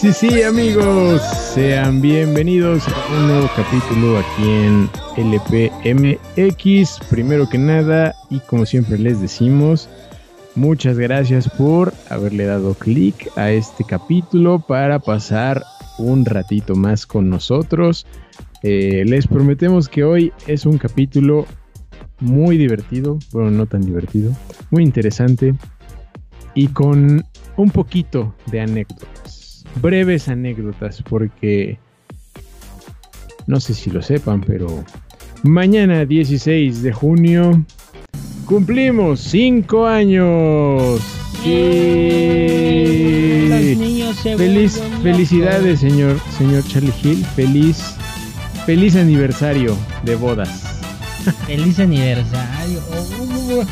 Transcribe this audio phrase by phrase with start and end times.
[0.00, 1.20] Sí, sí, amigos.
[1.54, 7.00] Sean bienvenidos a un nuevo capítulo aquí en LPMX.
[7.10, 9.88] Primero que nada, y como siempre les decimos,
[10.54, 15.64] muchas gracias por haberle dado clic a este capítulo para pasar
[15.98, 18.06] un ratito más con nosotros.
[18.62, 21.44] Eh, les prometemos que hoy es un capítulo
[22.20, 24.30] muy divertido, bueno, no tan divertido,
[24.70, 25.56] muy interesante
[26.54, 27.24] y con
[27.56, 29.37] un poquito de anécdotas,
[29.80, 31.78] breves anécdotas, porque
[33.46, 34.84] no sé si lo sepan, pero
[35.42, 37.64] mañana 16 de junio
[38.44, 40.98] cumplimos 5 años.
[40.98, 41.02] Los
[43.60, 43.76] Sí.
[43.76, 47.24] niños se Feliz, felicidades, señor, señor Charlie Hill.
[47.36, 47.94] Feliz,
[48.66, 50.62] feliz aniversario de bodas.
[51.46, 52.80] Feliz aniversario.
[52.90, 53.64] Oh,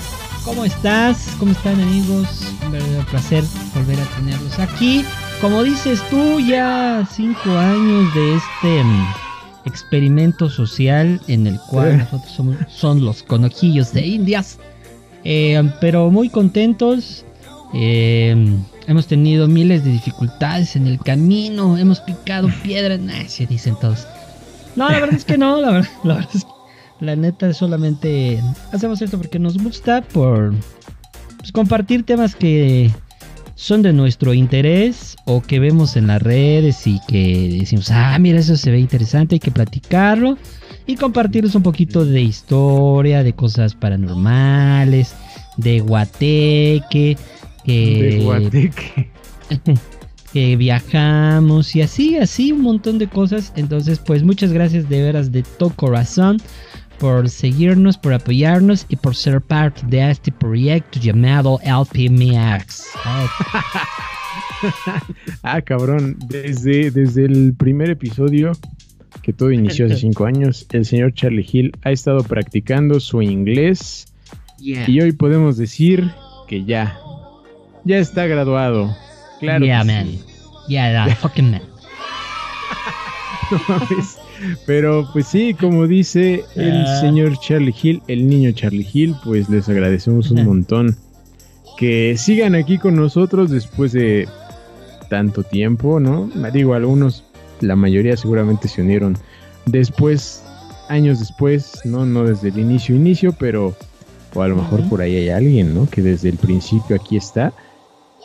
[0.45, 1.29] ¿Cómo estás?
[1.39, 2.53] ¿Cómo están amigos?
[2.65, 3.45] Un verdadero placer
[3.75, 5.05] volver a tenerlos aquí.
[5.41, 9.07] Como dices tú, ya cinco años de este mm,
[9.67, 14.59] experimento social en el cual nosotros somos son los conojillos de Indias.
[15.25, 17.25] Eh, pero muy contentos.
[17.75, 18.57] Eh,
[18.87, 21.77] hemos tenido miles de dificultades en el camino.
[21.77, 23.01] Hemos picado piedras.
[23.01, 24.07] Nah, se dicen todos.
[24.75, 25.61] No, la verdad es que no.
[25.61, 30.01] La verdad, la verdad es que la neta solamente hacemos esto porque nos gusta.
[30.01, 30.55] Por
[31.39, 32.91] pues, compartir temas que
[33.57, 38.39] son de nuestro interés o que vemos en las redes y que decimos, ah, mira,
[38.39, 40.39] eso se ve interesante, hay que platicarlo
[40.87, 45.15] y compartirles un poquito de historia, de cosas paranormales,
[45.57, 47.17] de guateque,
[47.65, 49.11] que, De Guateque.
[50.33, 53.55] que viajamos y así, así un montón de cosas.
[53.57, 56.43] Entonces, pues muchas gracias de veras de todo corazón
[56.99, 62.89] por seguirnos, por apoyarnos y por ser parte de este proyecto llamado LPMX.
[65.43, 66.17] Ah, cabrón.
[66.29, 68.53] Desde, desde el primer episodio,
[69.23, 74.07] que todo inició hace cinco años, el señor Charlie Hill ha estado practicando su inglés.
[74.59, 76.11] Y hoy podemos decir
[76.49, 76.99] que ya,
[77.85, 78.97] ya está graduado.
[79.41, 79.65] Claro.
[79.65, 80.07] yeah, que man.
[80.07, 80.25] sí.
[80.69, 81.63] Yeah, the fucking man.
[83.51, 84.16] No mames.
[84.67, 87.01] Pero pues sí, como dice el Ah.
[87.01, 90.97] señor Charlie Hill, el niño Charlie Hill, pues les agradecemos un montón
[91.79, 94.29] que sigan aquí con nosotros después de
[95.11, 96.31] tanto tiempo, ¿no?
[96.53, 97.25] Digo, algunos,
[97.61, 99.17] la mayoría seguramente se unieron
[99.67, 100.43] después,
[100.89, 102.05] años después, ¿no?
[102.07, 103.75] No desde el inicio, inicio, pero
[104.35, 105.89] o a lo mejor por ahí hay alguien, ¿no?
[105.89, 107.53] Que desde el principio aquí está.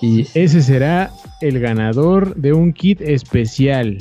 [0.01, 1.11] Y ese será
[1.41, 3.99] el ganador de un kit especial.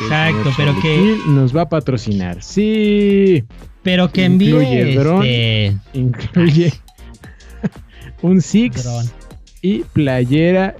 [0.00, 2.42] El Exacto, pero Charlie que- nos va a patrocinar.
[2.42, 3.44] Sí,
[3.82, 5.22] Pero que Incluye envíe dron.
[5.24, 6.72] este incluye
[8.22, 9.06] un Six dron.
[9.62, 10.74] y playera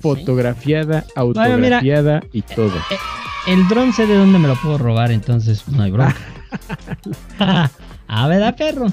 [0.00, 1.12] fotografiada, mira.
[1.16, 2.72] autografiada y todo.
[3.46, 6.16] El dron sé de dónde me lo puedo robar, entonces no hay bronca.
[8.08, 8.86] ah, ¿verdad, perro?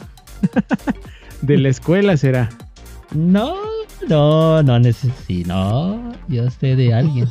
[1.42, 2.50] De la escuela será.
[3.14, 3.56] No,
[4.10, 5.48] no, no necesito.
[5.48, 7.28] No, yo sé de alguien.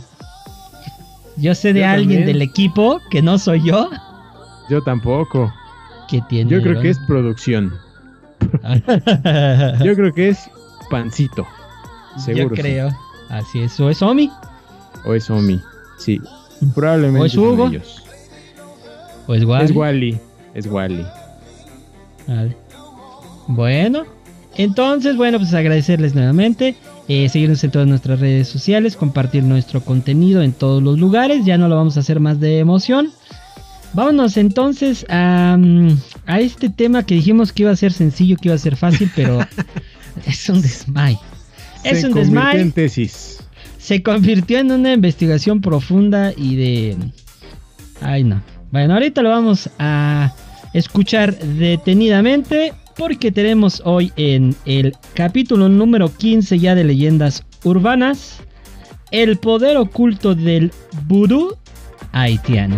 [1.36, 2.26] Yo sé de Yo alguien también.
[2.26, 3.90] del equipo que no soy yo
[4.70, 5.52] Yo tampoco.
[6.08, 6.50] que tiene.
[6.50, 7.72] Yo creo que es producción.
[9.84, 10.50] Yo creo que es
[10.90, 11.46] pancito.
[12.18, 12.50] Seguro.
[12.50, 12.62] Yo sí.
[12.62, 12.88] creo.
[13.30, 13.78] Así es.
[13.80, 14.30] ¿O es Omi?
[15.04, 15.60] O es Omi.
[15.98, 16.20] Sí.
[16.74, 17.22] Probablemente.
[17.22, 17.68] ¿O es Hugo?
[17.68, 18.02] ellos.
[19.26, 19.64] ¿O es Wally?
[19.64, 20.20] Es Wally.
[20.54, 21.06] Es Wally.
[22.28, 22.56] Vale.
[23.48, 24.04] Bueno,
[24.56, 26.76] entonces, bueno, pues agradecerles nuevamente.
[27.08, 31.44] Eh, seguirnos en todas nuestras redes sociales, compartir nuestro contenido en todos los lugares.
[31.44, 33.10] Ya no lo vamos a hacer más de emoción.
[33.92, 35.88] Vámonos entonces a, mm,
[36.26, 39.10] a este tema que dijimos que iba a ser sencillo, que iba a ser fácil,
[39.14, 39.38] pero
[40.26, 41.18] es un desmay.
[41.84, 42.60] Es Se un desmay.
[42.60, 43.38] en tesis.
[43.78, 46.96] Se convirtió en una investigación profunda y de...
[48.00, 48.42] Ay, no.
[48.72, 50.34] Bueno, ahorita lo vamos a
[50.72, 58.40] escuchar detenidamente porque tenemos hoy en el capítulo número 15 ya de leyendas urbanas
[59.10, 60.72] el poder oculto del
[61.06, 61.56] vudú
[62.12, 62.76] haitiano.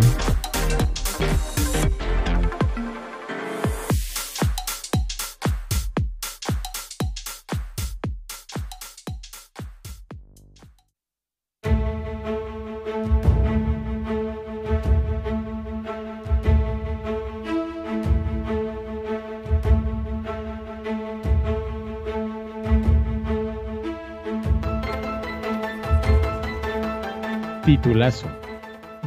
[27.81, 28.27] Titulazo.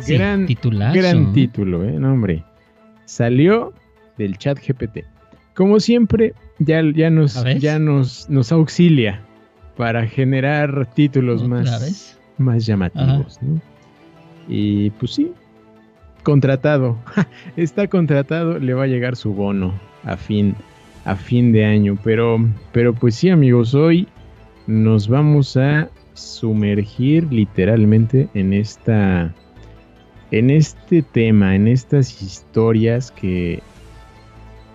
[0.00, 0.96] sí, gran, titulazo.
[0.98, 1.92] gran título, ¿eh?
[1.98, 2.44] No, hombre.
[3.04, 3.72] Salió
[4.16, 5.04] del chat GPT.
[5.54, 9.20] Como siempre, ya, ya, nos, ya nos, nos auxilia
[9.76, 12.20] para generar títulos ¿Otra más, vez?
[12.38, 13.60] más llamativos, ¿no?
[14.48, 15.32] Y pues sí,
[16.22, 16.96] contratado.
[17.56, 19.74] Está contratado, le va a llegar su bono
[20.04, 20.54] a fin,
[21.04, 21.98] a fin de año.
[22.04, 22.38] Pero,
[22.72, 24.06] pero pues sí, amigos, hoy
[24.68, 29.34] nos vamos a sumergir literalmente en esta.
[30.30, 33.62] En este tema, en estas historias que,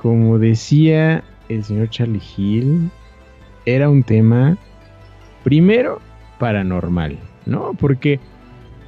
[0.01, 2.89] como decía el señor Charlie Hill,
[3.65, 4.57] era un tema
[5.45, 6.01] primero
[6.39, 7.73] paranormal, ¿no?
[7.79, 8.19] Porque,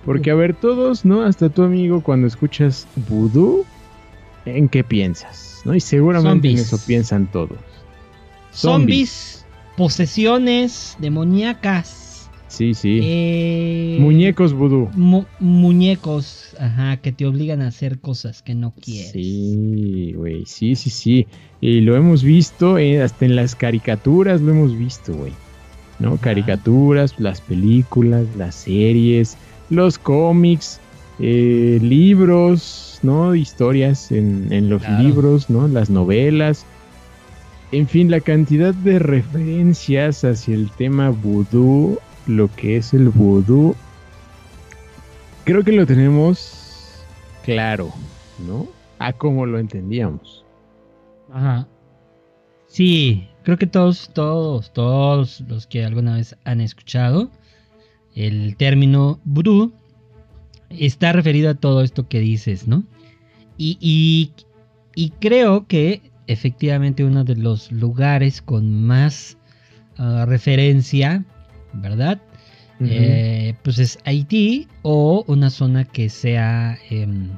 [0.05, 1.21] porque a ver, todos, ¿no?
[1.21, 3.65] Hasta tu amigo, cuando escuchas vudú,
[4.45, 5.61] ¿en qué piensas?
[5.65, 5.73] ¿No?
[5.73, 6.73] Y seguramente en Zombies.
[6.73, 7.57] eso piensan todos.
[8.51, 9.45] Zombies,
[9.75, 11.96] posesiones demoníacas.
[12.47, 12.99] Sí, sí.
[13.03, 14.89] eh, Muñecos vudú.
[14.95, 19.11] mu- muñecos, ajá, que te obligan a hacer cosas que no quieres.
[19.11, 21.27] Sí, güey, sí, sí, sí.
[21.61, 25.33] Y lo hemos visto, eh, hasta en las caricaturas lo hemos visto, güey.
[25.99, 26.17] ¿No?
[26.17, 29.35] Caricaturas, las películas, las series,
[29.69, 30.79] los cómics,
[31.19, 33.33] eh, libros, ¿no?
[33.35, 35.03] Historias en, en los Claro.
[35.03, 35.67] libros, ¿no?
[35.67, 36.65] Las novelas.
[37.71, 41.97] En fin, la cantidad de referencias hacia el tema vudú,
[42.27, 43.75] lo que es el vudú,
[45.45, 47.05] creo que lo tenemos
[47.43, 47.91] claro,
[48.45, 48.67] ¿no?
[48.99, 50.43] A como lo entendíamos.
[51.31, 51.67] Ajá.
[52.67, 57.29] Sí, creo que todos, todos, todos los que alguna vez han escuchado
[58.15, 59.71] el término vudú
[60.69, 62.83] está referido a todo esto que dices, ¿no?
[63.57, 64.31] Y, y-
[64.95, 69.37] y creo que efectivamente uno de los lugares con más
[69.97, 71.23] ah, referencia,
[71.81, 72.19] ¿verdad?
[72.79, 77.29] Eh, pues es Haití o una zona que sea, em,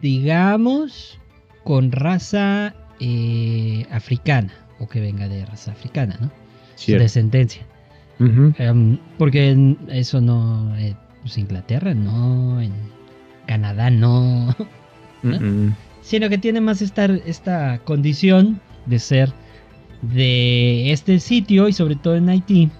[0.00, 1.18] digamos,
[1.64, 6.30] con raza eh, africana o que venga de raza africana, ¿no?
[6.76, 7.02] Cierto.
[7.02, 7.62] descendencia.
[8.20, 12.72] Em, porque eso no, eh, pues Inglaterra no, en
[13.46, 14.54] Canadá no,
[15.22, 15.74] Mm-mm.
[16.00, 19.32] sino que tiene más esta, esta condición de ser
[20.02, 22.70] de este sitio y sobre todo en Haití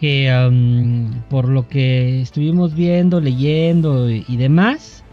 [0.00, 5.04] que am, por lo que estuvimos viendo, leyendo y, y demás,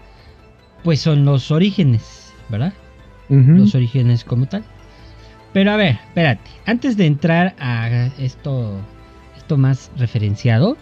[0.83, 2.73] pues son los orígenes, ¿verdad?
[3.29, 4.63] Los orígenes como tal.
[5.51, 8.79] Pero a ver, espérate, antes de entrar a esto,
[9.37, 10.77] esto más referenciado,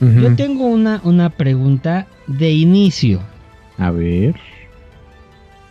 [0.00, 3.20] yo tengo una, una pregunta de inicio.
[3.76, 4.34] A ver.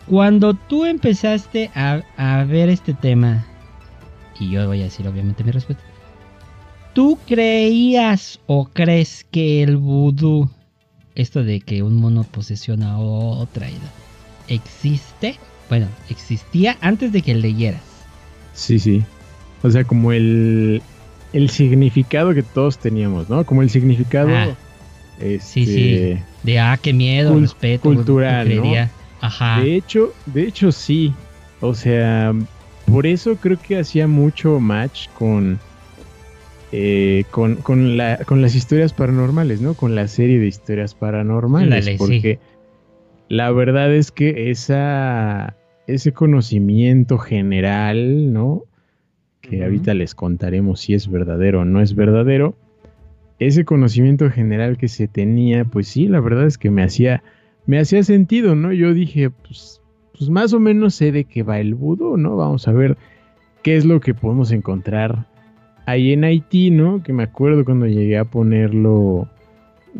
[0.09, 3.45] Cuando tú empezaste a, a ver este tema,
[4.39, 5.83] y yo voy a decir obviamente mi respuesta,
[6.93, 10.49] ¿tú creías o crees que el vudú,
[11.13, 13.77] esto de que un mono posesiona a otra, y-
[14.47, 15.37] existe?
[15.69, 17.83] Bueno, existía antes de que leyeras.
[18.53, 19.03] Sí, sí.
[19.61, 20.81] O sea, como el,
[21.33, 23.45] el significado que todos teníamos, ¿no?
[23.45, 24.29] Como el significado.
[24.31, 24.55] Ah.
[25.19, 26.19] este, Sí, sí.
[26.41, 27.83] De, ah, qué miedo, Cul- respeto.
[27.83, 28.98] cultural, ¿no?
[29.21, 29.61] Ajá.
[29.61, 31.13] De hecho, de hecho sí.
[31.61, 32.33] O sea,
[32.85, 35.59] por eso creo que hacía mucho match con,
[36.71, 39.73] eh, con, con, la, con las historias paranormales, ¿no?
[39.73, 41.85] Con la serie de historias paranormales.
[41.85, 41.95] Sí.
[41.97, 42.39] porque
[43.27, 45.55] la verdad es que esa,
[45.87, 48.63] ese conocimiento general, ¿no?
[49.41, 52.55] Que ahorita les contaremos si es verdadero o no es verdadero.
[53.39, 57.23] Ese conocimiento general que se tenía, pues sí, la verdad es que me hacía
[57.69, 58.73] me hacía sentido, ¿no?
[58.73, 59.79] Yo dije, pues,
[60.17, 62.35] pues más o menos sé de qué va el vudú, ¿no?
[62.35, 62.97] Vamos a ver
[63.61, 65.27] qué es lo que podemos encontrar
[65.85, 67.03] ahí en Haití, ¿no?
[67.03, 69.27] Que me acuerdo cuando llegué a ponerlo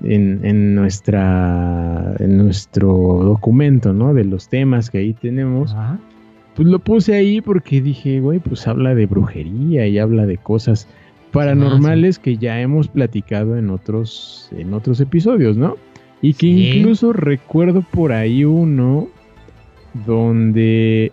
[0.03, 4.15] en, en nuestra, en nuestro documento, ¿no?
[4.15, 5.71] De los temas que ahí tenemos.
[5.75, 5.99] Ajá.
[6.55, 10.87] Pues lo puse ahí porque dije, güey, pues habla de brujería y habla de cosas
[11.31, 15.75] paranormales que ya hemos platicado en otros, en otros episodios, ¿no?
[16.21, 16.71] Y que Sí.
[16.79, 19.07] incluso recuerdo por ahí uno
[20.05, 21.11] donde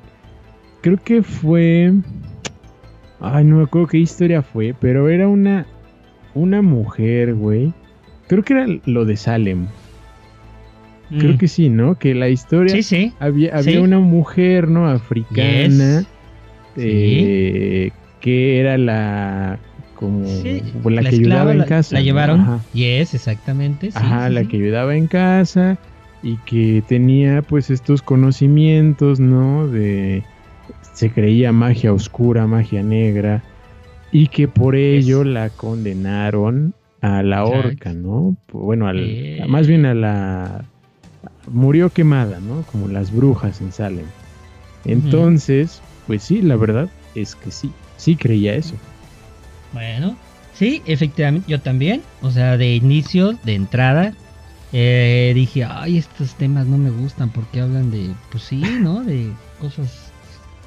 [0.82, 1.92] creo que fue,
[3.20, 5.66] ay, no me acuerdo qué historia fue, pero era una,
[6.34, 7.72] una mujer, güey.
[8.28, 9.66] Creo que era lo de Salem.
[11.16, 11.38] Creo Mm.
[11.38, 11.96] que sí, ¿no?
[11.96, 13.12] Que la historia Sí, sí.
[13.20, 14.88] había, había una mujer, ¿no?
[14.88, 16.00] Africana.
[16.00, 16.06] Yes.
[16.78, 19.58] eh, que era la
[19.96, 21.94] como Sí, la, la que esclava ayudaba en casa.
[21.96, 22.40] La llevaron.
[22.40, 23.90] Ajá, Yes, exactamente.
[23.90, 25.78] sí, Ajá, sí, la que ayudaba en casa
[26.22, 29.68] y que tenía pues estos conocimientos, ¿no?
[29.68, 30.22] De
[30.94, 33.42] se creía magia oscura, magia negra
[34.12, 38.36] y que por ello la condenaron a la horca, ¿no?
[38.52, 39.44] Bueno, al- Eh.
[39.48, 40.64] más bien a la...
[41.48, 42.62] Murió quemada, ¿no?
[42.64, 44.06] Como las brujas en Salem.
[44.84, 48.76] Entonces, pues sí, la verdad es que sí, sí creía eso.
[49.76, 50.16] Bueno,
[50.54, 52.00] sí, efectivamente, yo también.
[52.22, 54.14] O sea, de inicio, de entrada,
[54.72, 59.04] eh, dije, ay, estos temas no me gustan porque hablan de, pues sí, ¿no?
[59.04, 59.30] De
[59.60, 60.10] cosas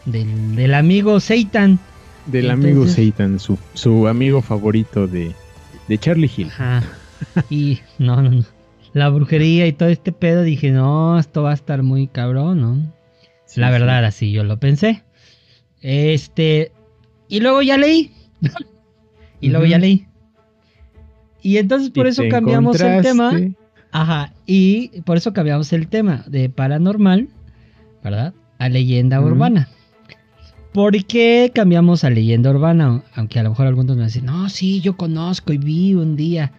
[0.06, 1.80] del, del amigo Satan.
[2.28, 5.34] Del amigo Satan, su, su amigo favorito de,
[5.88, 6.50] de Charlie Hill.
[6.50, 6.84] Ajá.
[7.50, 8.46] Y no, no, no.
[8.94, 12.94] La brujería y todo este pedo, dije, no, esto va a estar muy cabrón, ¿no?
[13.48, 13.72] Sí, La sí.
[13.72, 15.02] verdad, así yo lo pensé.
[15.82, 16.72] Este.
[17.28, 18.14] Y luego ya leí.
[19.40, 20.06] Y luego ya leí.
[21.42, 23.32] Y entonces por Y eso cambiamos el tema.
[23.92, 24.34] Ajá.
[24.46, 27.30] Y por eso cambiamos el tema de paranormal,
[28.04, 28.34] ¿verdad?
[28.58, 29.70] A leyenda urbana.
[30.74, 33.04] ¿Por qué cambiamos a leyenda urbana?
[33.16, 36.52] Aunque a lo mejor algunos me dicen, no, sí, yo conozco y vi un día.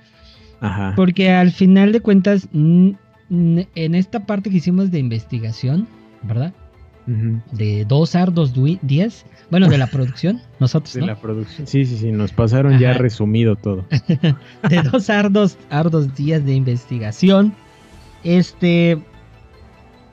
[0.61, 0.95] Ajá.
[0.97, 2.97] Porque al final de cuentas, en
[3.75, 5.87] esta parte que hicimos de investigación,
[6.23, 6.53] ¿verdad?
[7.53, 11.07] De dos ardos dui- días, bueno, de la producción, nosotros, De ¿no?
[11.09, 11.67] la producción.
[11.67, 13.85] Sí, sí, sí, nos pasaron ya resumido todo.
[14.69, 17.55] De dos ardos, ardos días de investigación,
[18.25, 18.99] este,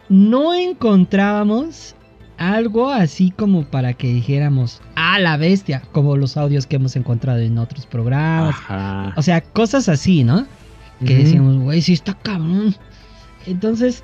[0.10, 1.96] no encontrábamos
[2.38, 7.40] algo así como para que dijéramos, a la bestia, como los audios que hemos encontrado
[7.40, 9.14] en otros programas, Ajá.
[9.18, 10.46] o sea, cosas así, ¿no?
[11.06, 11.24] Que Ujú.
[11.24, 12.76] decíamos, güey, sí está cabrón.
[13.48, 14.04] Entonces,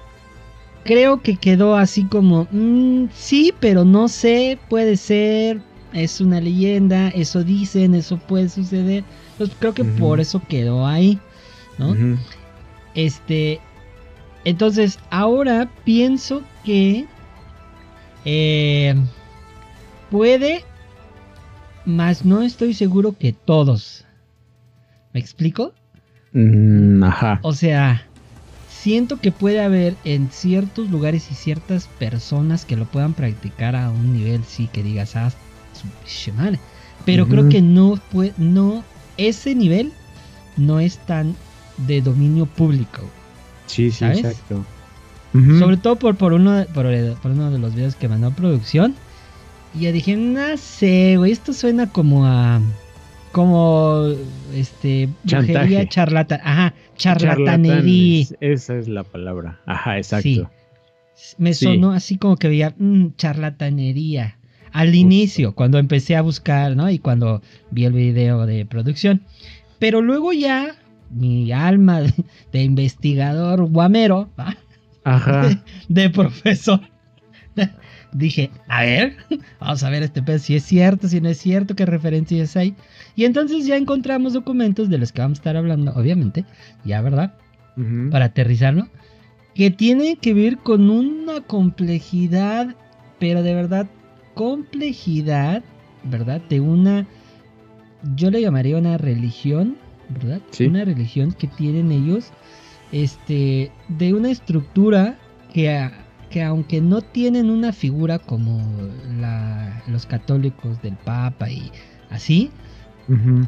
[0.84, 5.62] creo que quedó así como, mm, sí, pero no sé, puede ser,
[5.94, 9.04] es una leyenda, eso dicen, eso puede suceder.
[9.38, 11.20] Pues creo que por eso quedó ahí,
[11.78, 11.96] ¿no?
[12.96, 13.60] Este,
[14.46, 17.06] entonces, ahora pienso que
[18.26, 18.96] eh,
[20.10, 20.64] puede,
[21.86, 24.06] más no estoy seguro que todos.
[25.14, 25.74] ¿Me explico?
[26.34, 27.40] Mm, ajá.
[27.44, 28.08] O sea,
[28.84, 33.90] siento que puede haber en ciertos lugares y ciertas personas que lo puedan practicar a
[33.90, 35.32] un nivel, sí, que digas, ah,
[35.72, 36.60] su pinche madre.
[37.06, 38.84] Pero creo que no fue, no,
[39.16, 39.94] ese nivel
[40.58, 41.34] no es tan
[41.78, 43.10] de dominio público.
[43.68, 44.20] Sí, sí, ¿sabes?
[44.20, 44.66] exacto.
[45.60, 46.86] Sobre todo por, por, uno, de- por,
[47.22, 48.96] por uno de los videos que mandó producción.
[49.74, 52.62] Y yo dije, no sé, güey, esto suena como a.
[53.34, 54.08] Como.
[54.56, 55.10] Este.
[55.26, 55.54] Chantaje.
[55.54, 56.40] Brujería charlatan.
[56.44, 58.26] Ajá, charlatanería.
[58.40, 59.60] Esa es la palabra.
[59.66, 60.24] Ajá, exacto.
[60.24, 61.36] Sí.
[61.38, 61.66] Me Sí.
[61.66, 64.38] sonó así como que veía mm, charlatanería.
[64.72, 64.98] Al Justo.
[65.00, 66.90] inicio, cuando empecé a buscar, ¿no?
[66.90, 69.22] Y cuando vi el video de producción.
[69.80, 70.76] Pero luego ya,
[71.12, 72.14] mi alma de,
[72.52, 74.56] de investigador guamero, ¿va?
[75.04, 75.50] Ajá.
[75.90, 76.82] de profesor.
[78.14, 79.16] Dije, a ver,
[79.60, 82.76] vamos a ver este pedo si es cierto, si no es cierto, qué referencias hay.
[83.16, 86.46] Y entonces ya encontramos documentos de los que vamos a estar hablando, obviamente,
[86.84, 87.34] ya, ¿verdad?
[88.12, 88.88] Para aterrizarlo,
[89.56, 92.76] que tienen que ver con una complejidad,
[93.20, 93.88] pero de verdad,
[94.34, 95.64] complejidad,
[96.04, 96.42] ¿verdad?
[96.50, 97.08] De una,
[98.16, 99.78] yo le llamaría una religión,
[100.10, 100.42] ¿verdad?
[100.52, 100.66] Sí.
[100.66, 102.32] Una religión que tienen ellos,
[102.92, 105.18] este, de una estructura
[105.52, 108.60] que, a- que aunque no tienen una figura como
[109.20, 111.72] la- los católicos del Papa y
[112.10, 112.52] así,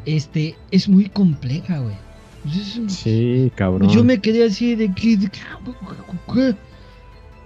[0.04, 1.96] Este, es muy compleja, güey.
[2.88, 3.88] Sí, cabrón.
[3.88, 5.30] yo me quedé así de qué, de?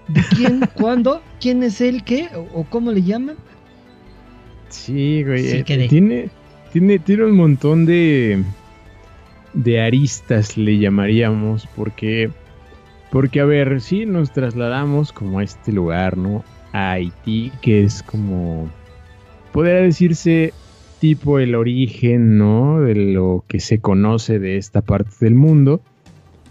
[0.09, 0.61] ¿De quién?
[0.75, 1.23] ¿Cuándo?
[1.41, 2.03] ¿Quién es él?
[2.05, 2.29] ¿Qué?
[2.53, 3.37] ¿O, cómo le llaman?
[4.69, 5.43] Sí, güey.
[5.43, 6.31] Sí, eh, tiene,
[6.73, 8.43] tiene, tiene un montón de,
[9.55, 12.31] de aristas, le llamaríamos, porque,
[13.11, 16.45] porque, a ver, sí nos trasladamos como a este lugar, ¿no?
[16.73, 18.69] A Haití, que es como,
[19.53, 20.53] podría decirse,
[21.01, 22.81] tipo el origen, ¿no?
[22.81, 25.81] De lo que se conoce de esta parte del mundo,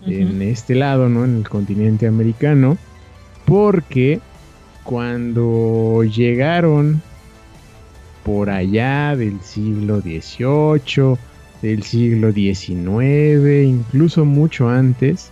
[0.06, 1.24] en este lado, ¿no?
[1.24, 2.78] En el continente americano,
[3.46, 4.20] porque
[4.84, 7.02] cuando llegaron
[8.24, 11.18] por allá del siglo XVIII,
[11.62, 15.32] del siglo XIX, incluso mucho antes,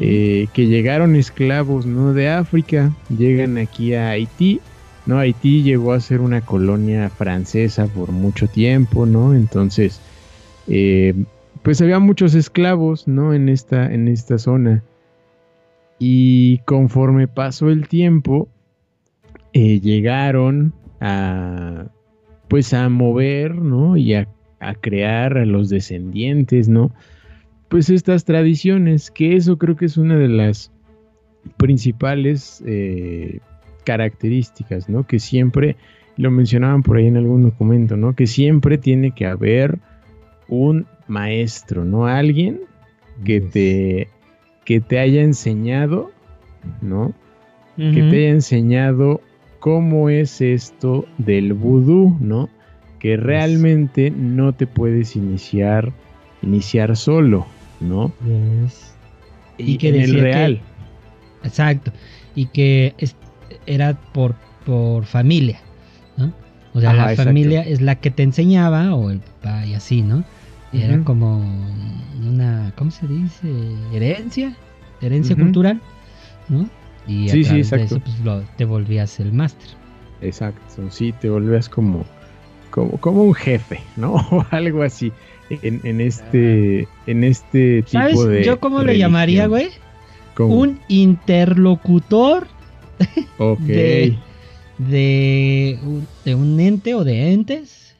[0.00, 2.12] eh, que llegaron esclavos ¿no?
[2.12, 4.60] de África, llegan aquí a Haití.
[5.06, 5.18] ¿No?
[5.18, 9.34] Haití llegó a ser una colonia francesa por mucho tiempo, ¿no?
[9.34, 10.00] Entonces,
[10.68, 11.14] eh,
[11.62, 13.34] pues había muchos esclavos, ¿no?
[13.34, 14.82] En esta, en esta zona.
[15.98, 18.48] Y conforme pasó el tiempo,
[19.52, 21.88] eh, llegaron a,
[22.48, 23.96] pues a mover, ¿no?
[23.96, 24.28] Y a,
[24.82, 26.92] crear a los descendientes, ¿no?
[27.68, 30.70] Pues estas tradiciones, que eso creo que es una de las
[31.56, 33.40] principales eh,
[33.80, 35.06] características, ¿no?
[35.06, 35.76] Que siempre,
[36.16, 38.14] lo mencionaban por ahí en algún documento, ¿no?
[38.14, 39.78] Que siempre tiene que haber
[40.48, 42.06] un maestro, ¿no?
[42.06, 42.60] Alguien
[43.24, 44.08] que te,
[44.64, 46.10] que te haya enseñado,
[46.82, 47.14] ¿no?
[47.76, 49.22] Que te haya enseñado
[49.58, 52.50] cómo es esto del vudú, ¿no?
[52.98, 55.90] Que realmente no te puedes iniciar,
[56.42, 57.46] iniciar solo,
[57.80, 58.12] ¿no?
[58.26, 58.94] Yes.
[59.56, 60.60] Y que en el que- real.
[61.42, 61.90] Exacto.
[62.34, 63.16] Y que es-
[63.66, 64.34] era por,
[64.66, 65.60] por familia,
[66.16, 66.32] ¿no?
[66.74, 67.28] O sea, Ajá, la exacto.
[67.30, 70.24] familia es la que te enseñaba, o el papá y así, ¿no?
[70.72, 71.38] Era como
[72.24, 73.48] una, ¿cómo se dice?
[73.92, 74.54] Herencia,
[75.00, 75.80] herencia cultural,
[76.48, 76.68] ¿no?
[77.08, 79.68] Y a Sí, sí, través de eso, pues, lo- te volvías el máster.
[80.20, 82.04] Exacto, sí, te volvías como,
[82.70, 84.14] como, como un jefe, ¿no?
[84.30, 85.10] O algo así.
[85.48, 88.28] En, en este, en este tipo ¿Sabes?
[88.28, 88.44] de.
[88.44, 89.08] Yo cómo lo religión.
[89.10, 89.70] llamaría, güey?
[90.36, 90.54] ¿Cómo?
[90.54, 92.46] Un interlocutor
[93.38, 93.58] Ok.
[93.66, 94.16] de-
[94.78, 97.94] de un, de un ente o de entes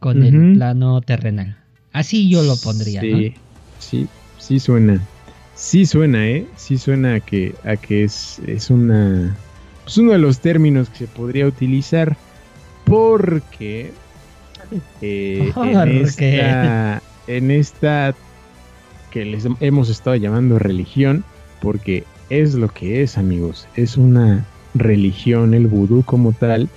[0.00, 1.56] con el plano terrenal.
[1.92, 3.18] Así yo lo pondría, ¿no?
[3.18, 3.34] Sí,
[3.78, 5.00] sí, sí suena.
[5.54, 6.46] Sí suena, ¿eh?
[6.56, 9.36] Sí suena a que, a que es, es una.
[9.86, 12.16] Es uno de los términos que se podría utilizar
[12.84, 13.92] porque.
[15.00, 18.14] eh, en, esta, en esta
[19.10, 21.24] que les hemos estado llamando religión,
[21.60, 23.68] porque es lo que es, amigos.
[23.76, 26.68] Es una religión, el vudú como tal.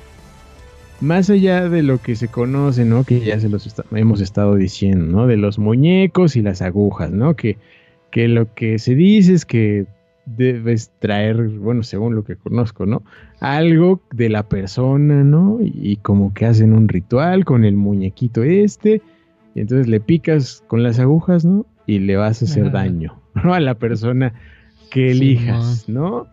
[1.00, 3.04] Más allá de lo que se conoce, ¿no?
[3.04, 5.27] Que ya se los hemos estado diciendo, ¿no?
[5.27, 7.36] De los muñecos y las agujas, ¿no?
[7.36, 7.58] Que,
[8.12, 9.86] que lo que se dice es que
[10.25, 13.04] debes traer, bueno, según lo que conozco, ¿no?
[13.39, 15.60] Algo de la persona, ¿no?
[15.62, 19.01] Y, y como que hacen un ritual con el muñequito este,
[19.56, 21.66] y entonces le picas con las agujas, ¿no?
[21.86, 22.74] Y le vas a hacer Ajá.
[22.74, 23.54] daño, ¿no?
[23.54, 24.34] A la persona
[24.98, 26.27] que Sí, elijas, ¿no?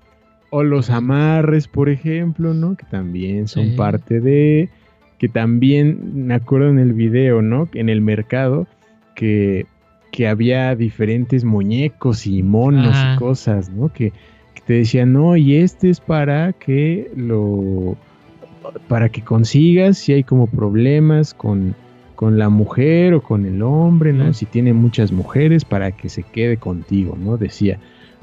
[0.50, 2.76] O los amarres, por ejemplo, ¿no?
[2.76, 3.76] Que también son Sí.
[3.76, 4.70] parte de...
[5.18, 7.68] Que también, me acuerdo en el video, ¿no?
[7.74, 8.66] En el mercado,
[9.14, 9.66] que,
[10.12, 13.14] que había diferentes muñecos y monos Ajá.
[13.14, 13.92] y cosas, ¿no?
[13.92, 14.10] Que,
[14.54, 17.96] que te decían, no, y este es para que lo...
[18.88, 21.74] Para que consigas si hay como problemas con,
[22.16, 24.32] con la mujer o con el hombre, ¿no?
[24.32, 27.36] Si tiene muchas mujeres, para que se quede contigo, ¿no?
[27.36, 27.78] Decía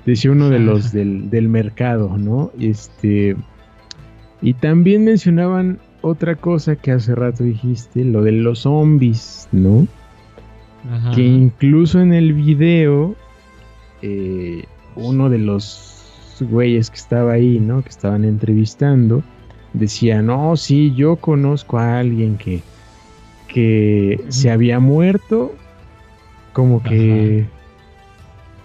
[0.05, 2.51] decía uno de los del, del mercado, ¿no?
[2.59, 3.35] Este,
[4.41, 9.87] y también mencionaban otra cosa que hace rato dijiste, lo de los zombies, ¿no?
[10.91, 11.11] Ajá.
[11.11, 13.15] Que incluso en el video,
[14.01, 17.83] eh, uno de los güeyes que estaba ahí, ¿no?
[17.83, 19.23] Que estaban entrevistando,
[19.73, 22.61] decía, no, sí, yo conozco a alguien que,
[23.47, 25.53] que se había muerto,
[26.53, 27.45] como que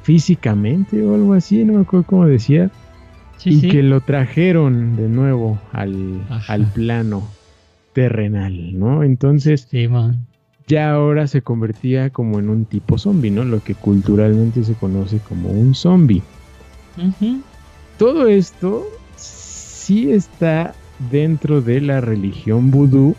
[0.07, 2.71] físicamente o algo así, no me acuerdo cómo decía,
[3.39, 3.69] Sí, y sí.
[3.69, 7.29] que lo trajeron de nuevo al, al plano
[7.93, 9.03] terrenal, ¿no?
[9.03, 10.25] Entonces Sí, man.
[10.69, 13.45] ya ahora se convertía como en un tipo zombie, ¿no?
[13.45, 16.23] Lo que culturalmente se conoce como un zombie.
[17.99, 20.75] Todo esto sí está
[21.11, 23.17] dentro de la religión vudú,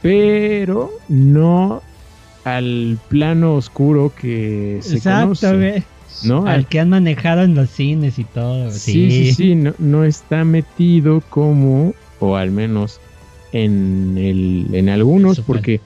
[0.00, 1.82] pero no
[2.44, 5.84] al plano oscuro que se Exacto, conoce.
[6.22, 6.46] ¿No?
[6.46, 8.70] Al que han manejado en los cines y todo.
[8.70, 13.00] sí, sí, sí, no, no está metido como, o al menos
[13.52, 15.80] en, el, en algunos, porque,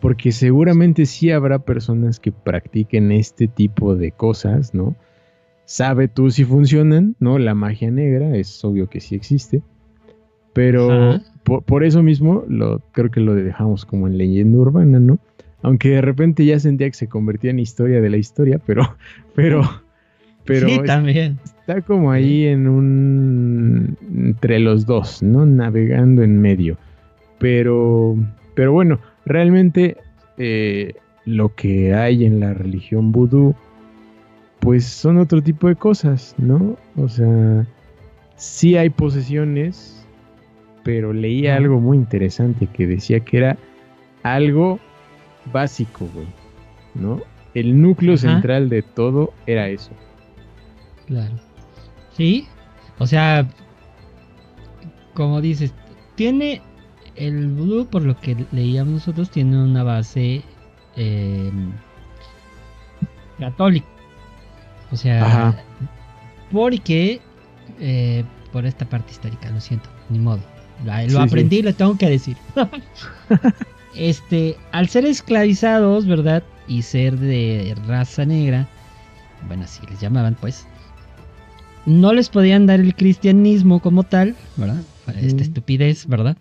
[0.00, 4.94] porque seguramente sí habrá personas que practiquen este tipo de cosas, ¿no?
[5.66, 7.38] Sabe tú si funcionan, ¿no?
[7.38, 9.62] La magia negra es obvio que sí existe,
[10.52, 15.18] pero por, por eso mismo lo, creo que lo dejamos como en leyenda urbana, ¿no?
[15.64, 18.96] Aunque de repente ya sentía que se convertía en historia de la historia, pero,
[19.34, 19.62] pero,
[20.44, 21.38] pero sí, también.
[21.42, 25.46] está como ahí en un entre los dos, ¿no?
[25.46, 26.76] Navegando en medio.
[27.38, 28.14] Pero,
[28.54, 29.96] pero bueno, realmente
[30.36, 30.92] eh,
[31.24, 33.54] lo que hay en la religión vudú,
[34.60, 36.76] pues son otro tipo de cosas, ¿no?
[36.96, 37.66] O sea,
[38.36, 40.06] sí hay posesiones,
[40.82, 43.56] pero leía algo muy interesante que decía que era
[44.22, 44.78] algo
[45.52, 46.26] básico, güey,
[46.94, 47.20] ¿no?
[47.54, 48.22] El núcleo Ajá.
[48.22, 49.90] central de todo era eso.
[51.06, 51.34] Claro.
[52.16, 52.46] Sí.
[52.98, 53.46] O sea,
[55.14, 55.72] como dices,
[56.16, 56.62] tiene
[57.16, 60.42] el vudú, por lo que leíamos nosotros, tiene una base
[60.96, 61.50] eh,
[63.38, 63.86] católica.
[64.90, 65.62] O sea, Ajá.
[66.52, 67.20] porque
[67.80, 70.40] eh, por esta parte histórica, lo siento, ni modo.
[70.84, 72.36] Lo, Sí, aprendí y lo tengo que decir.
[73.96, 76.42] este, al ser esclavizados, ¿verdad?
[76.66, 78.68] Y ser de raza negra,
[79.46, 80.66] bueno, así les llamaban, pues,
[81.86, 84.84] no les podían dar el cristianismo como tal, ¿verdad?
[85.06, 85.46] Esta Mm.
[85.46, 86.36] estupidez, ¿verdad?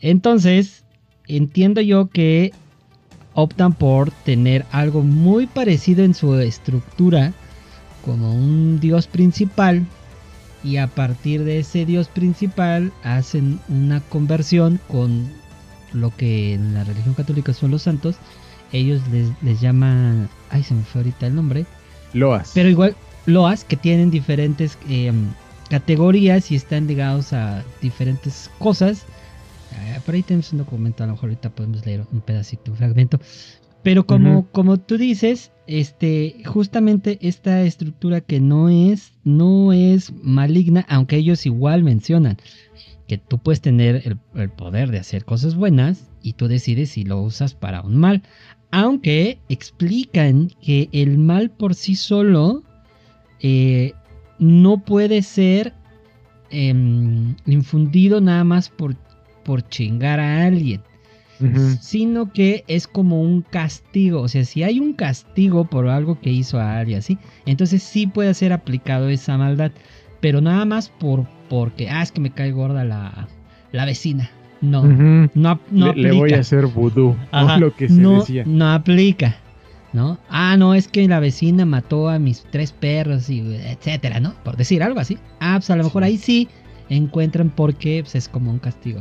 [0.00, 0.84] Entonces,
[1.28, 2.54] entiendo yo que
[3.32, 7.32] optan por tener algo muy parecido en su estructura
[8.02, 9.86] como un dios principal
[10.64, 15.37] y a partir de ese dios principal hacen una conversión con
[15.92, 18.16] lo que en la religión católica son los santos.
[18.72, 21.66] Ellos les, les llaman, ay se me fue ahorita el nombre,
[22.12, 22.52] Loas.
[22.54, 22.94] pero igual
[23.26, 25.12] loas que tienen diferentes eh,
[25.68, 29.04] categorías y están ligados a diferentes cosas.
[29.72, 32.76] Eh, por ahí tenemos un documento, a lo mejor ahorita podemos leer un pedacito, un
[32.78, 33.20] fragmento.
[33.82, 40.84] Pero como, como tú dices, este, justamente esta estructura que no es, no es maligna,
[40.88, 42.38] aunque ellos igual mencionan
[43.08, 47.04] que tú puedes tener el, el poder de hacer cosas buenas y tú decides si
[47.04, 48.22] lo usas para un mal.
[48.70, 52.62] Aunque explican que el mal por sí solo
[53.40, 53.94] eh,
[54.38, 55.72] no puede ser
[56.50, 58.94] em, infundido nada más por,
[59.42, 60.82] por chingar a alguien
[61.80, 64.22] sino que es como un castigo.
[64.22, 68.06] O sea, si hay un castigo por algo que hizo a alguien así, entonces sí
[68.06, 69.72] puede ser aplicado esa maldad.
[70.20, 73.28] Pero nada más por porque, ah, es que me cae gorda la,
[73.72, 74.30] la vecina.
[74.60, 76.36] No, no, no le, le voy aplica.
[76.38, 77.38] a hacer vudú, ¿no?
[77.38, 78.42] Ajá, lo que se no, decía.
[78.46, 79.36] no aplica.
[79.92, 80.18] ¿No?
[80.28, 84.34] Ah, no, es que la vecina mató a mis tres perros y etcétera, ¿no?
[84.44, 85.16] Por decir algo así.
[85.40, 86.06] Ah, pues a lo mejor Sí.
[86.06, 86.48] ahí sí
[86.90, 89.00] encuentran porque pues, es como un castigo.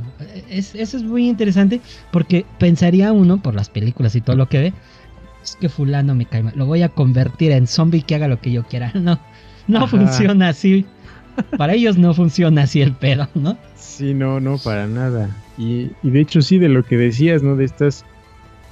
[0.50, 4.60] Es, eso es muy interesante porque pensaría uno, por las películas y todo lo que
[4.60, 4.74] ve,
[5.44, 8.40] es que fulano me cae mal, lo voy a convertir en zombie que haga lo
[8.40, 8.92] que yo quiera.
[8.96, 9.20] No,
[9.68, 9.88] no Ajá.
[9.88, 10.86] funciona así.
[11.58, 13.58] Para ellos no funciona así el pedo, ¿no?
[13.76, 15.36] Sí, no, no, para nada.
[15.58, 17.56] Y, y de hecho sí, de lo que decías, ¿no?
[17.56, 18.06] De estas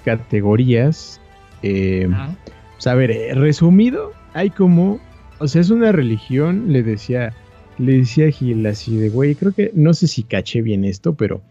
[0.03, 1.19] categorías.
[1.63, 2.29] eh, Ah,
[2.73, 4.99] pues, a ver, eh, resumido, hay como,
[5.39, 7.33] o sea, es una religión, le decía,
[7.77, 11.13] le decía a Gil así de, güey, creo que, no sé si caché bien esto,
[11.15, 11.41] pero,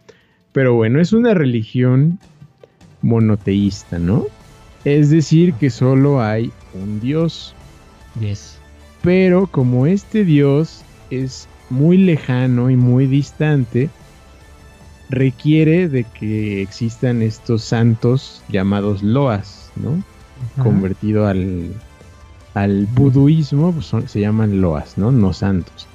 [0.53, 2.19] pero bueno, es una religión
[3.03, 4.27] monoteísta, ¿no?
[4.85, 7.55] Es decir, que solo hay un Dios,
[8.21, 8.59] yes.
[9.03, 10.83] pero como este Dios
[11.23, 13.91] es muy lejano y muy distante,
[15.11, 20.03] requiere de que existan estos santos llamados loas, ¿no?
[20.53, 20.63] Ajá.
[20.63, 21.71] convertido al,
[22.55, 25.11] al buduismo, pues son- se llaman loas, ¿no?
[25.13, 25.89] No santos.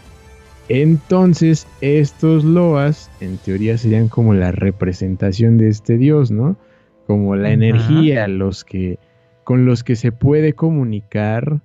[0.67, 6.55] Entonces, estos loas, en teoría, serían como la representación de este dios, ¿no?
[7.07, 7.53] Como la Ajá.
[7.53, 8.99] energía, los que,
[9.43, 11.59] con los que se puede comunicar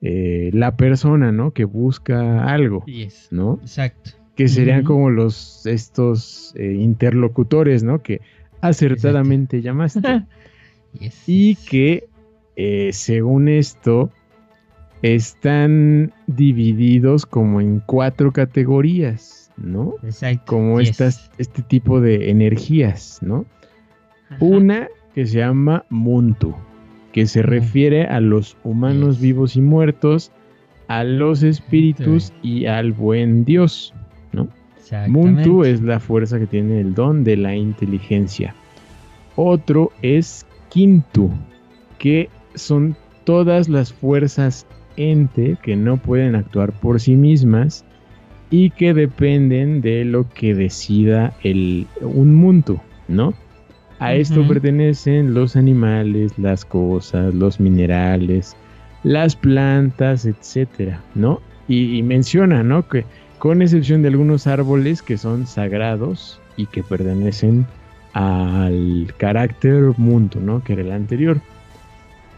[0.00, 1.52] eh, la persona, ¿no?
[1.52, 3.28] Que busca algo, Yes.
[3.30, 3.58] ¿no?
[3.62, 4.12] Exacto.
[4.36, 8.02] Que serían como los, estos eh, interlocutores, ¿no?
[8.02, 8.20] Que
[8.60, 10.00] acertadamente llamaste
[11.00, 11.24] Yes.
[11.26, 12.08] y que
[12.56, 14.10] eh, según esto
[15.02, 19.94] están divididos como en cuatro categorías, ¿no?
[20.04, 20.44] Exacto.
[20.46, 20.90] Como yes.
[20.90, 23.46] estas, este tipo de energías, ¿no?
[24.28, 24.44] Ajá.
[24.44, 26.54] Una que se llama Muntu,
[27.12, 30.32] que se refiere a los humanos vivos y muertos,
[30.88, 33.94] a los espíritus y al buen Dios.
[35.08, 35.70] Muntu Exactamente.
[35.70, 38.54] es la fuerza que tiene el don de la inteligencia.
[39.36, 41.30] Otro es Quintu,
[41.98, 44.66] que son todas las fuerzas
[44.96, 47.84] ente que no pueden actuar por sí mismas
[48.50, 53.34] y que dependen de lo que decida el, un Muntu, ¿no?
[54.00, 58.56] A esto pertenecen los animales, las cosas, los minerales,
[59.02, 61.40] las plantas, etcétera, ¿no?
[61.66, 62.86] Y, y menciona, ¿no?
[62.86, 63.04] Que
[63.38, 67.66] con excepción de algunos árboles que son sagrados y que pertenecen
[68.12, 70.62] al carácter mundo, ¿no?
[70.62, 71.40] Que era el anterior.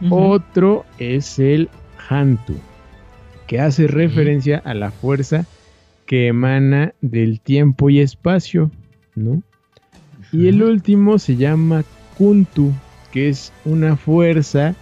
[0.09, 1.69] Otro es el
[2.09, 2.55] Hantu,
[3.47, 5.45] que hace referencia a la fuerza
[6.07, 8.71] que emana del tiempo y espacio,
[9.15, 9.43] ¿no?
[10.33, 11.85] Y el último se llama
[12.17, 12.73] Kuntu,
[13.13, 14.75] que es una fuerza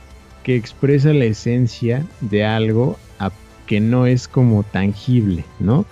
[0.43, 3.31] que expresa la esencia de algo a-
[3.67, 5.87] que no es como tangible, ¿no?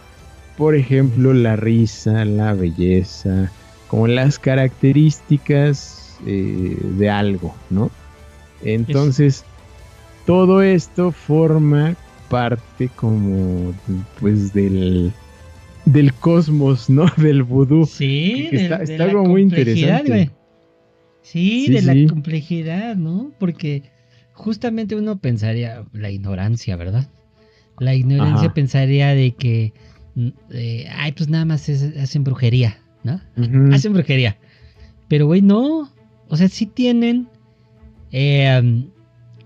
[0.56, 3.50] Por ejemplo, la risa, la belleza,
[3.88, 7.90] como las características eh, de algo, ¿no?
[8.62, 9.44] Entonces,
[10.24, 11.94] todo esto forma
[12.30, 13.74] parte como,
[14.18, 15.12] pues, del,
[15.86, 17.06] del cosmos, ¿no?
[17.16, 17.86] Del vudú.
[17.86, 20.30] Sí, de- está- de está la algo muy complejidad, interesante.
[21.22, 21.86] Sí, Sí, de sí.
[21.86, 23.32] la complejidad, ¿no?
[23.38, 23.82] Porque
[24.32, 27.08] justamente uno pensaría la ignorancia, ¿verdad?
[27.78, 28.54] La ignorancia Ajá.
[28.54, 29.72] pensaría de que,
[30.14, 33.20] mm, eh, ay, pues nada más es- hacen brujería, ¿no?
[33.72, 34.36] Hacen brujería.
[35.08, 35.90] Pero, güey, no.
[36.28, 37.28] O sea, sí tienen
[38.12, 38.84] eh,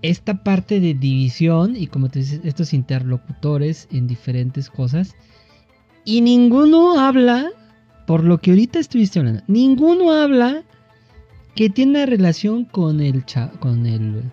[0.01, 5.15] esta parte de división y como te dices, estos interlocutores en diferentes cosas.
[6.05, 7.49] Y ninguno habla,
[8.07, 10.63] por lo que ahorita estuviste hablando, ninguno habla
[11.55, 14.23] que tiene una relación con el cha- con el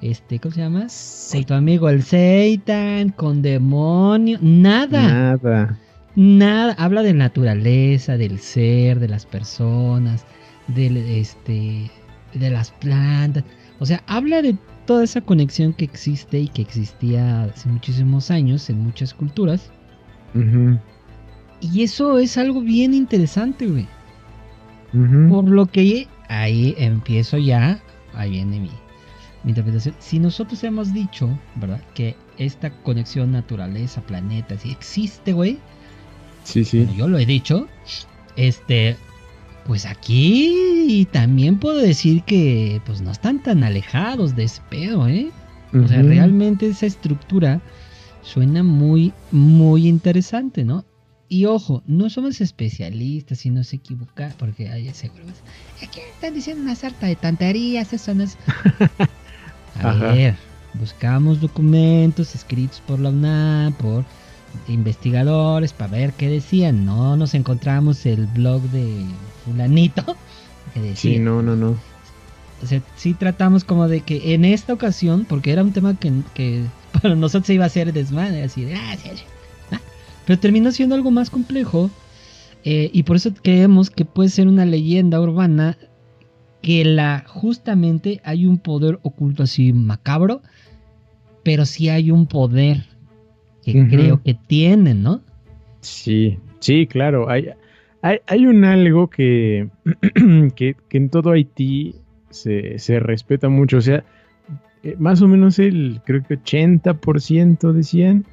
[0.00, 0.86] este, ¿cómo se llama?
[1.32, 5.02] Con tu amigo el Seitan, con demonio, nada,
[5.36, 5.78] Nada.
[6.16, 10.24] nada, habla de naturaleza, del ser, de las personas,
[10.68, 11.90] del este
[12.32, 13.42] de las plantas,
[13.80, 14.56] o sea, habla de
[14.86, 19.70] toda esa conexión que existe y que existía hace muchísimos años en muchas culturas.
[21.60, 23.86] Y eso es algo bien interesante, güey.
[25.28, 27.80] Por lo que ahí empiezo ya,
[28.12, 28.70] ahí viene mi,
[29.44, 29.94] mi interpretación.
[30.00, 31.80] Si nosotros hemos dicho, ¿verdad?
[31.94, 35.58] Que esta conexión naturaleza, planeta, si existe, güey.
[36.44, 36.88] Sí, sí.
[36.96, 37.68] yo lo he dicho.
[38.36, 38.96] Este,
[39.66, 45.30] pues aquí también puedo decir que pues no están tan alejados de ese pedo, ¿eh?
[45.72, 47.60] O sea, realmente esa estructura
[48.22, 50.84] suena muy, muy interesante, ¿no?
[51.32, 55.22] Y ojo, no somos especialistas si nos equivocamos, porque hay seguro.
[55.80, 58.36] Aquí están diciendo una sarta de tonterías, eso no es.
[59.80, 60.34] A ver,
[60.74, 64.04] buscamos documentos escritos por la UNAM, por
[64.66, 66.84] investigadores, para ver qué decían.
[66.84, 69.06] No nos encontramos el blog de
[69.44, 70.16] Fulanito
[70.74, 71.12] que decía.
[71.12, 71.76] Sí, no, no, no.
[72.60, 76.12] O sea, sí tratamos como de que en esta ocasión, porque era un tema que,
[76.34, 76.64] que
[77.00, 79.29] para nosotros se iba a hacer desmadre, así de, ah, sí, sí, ah",
[80.26, 81.90] pero terminó siendo algo más complejo
[82.64, 85.78] eh, y por eso creemos que puede ser una leyenda urbana
[86.62, 90.42] que la justamente hay un poder oculto así macabro,
[91.42, 92.84] pero sí hay un poder
[93.64, 95.22] que creo que tienen, ¿no?
[95.80, 97.30] Sí, sí, claro.
[97.30, 97.50] Hay,
[98.02, 99.68] hay, hay un algo que,
[100.56, 101.94] que, que en todo Haití
[102.30, 103.78] se, se respeta mucho.
[103.78, 104.04] O sea,
[104.82, 108.24] eh, más o menos el, creo que 80% decían.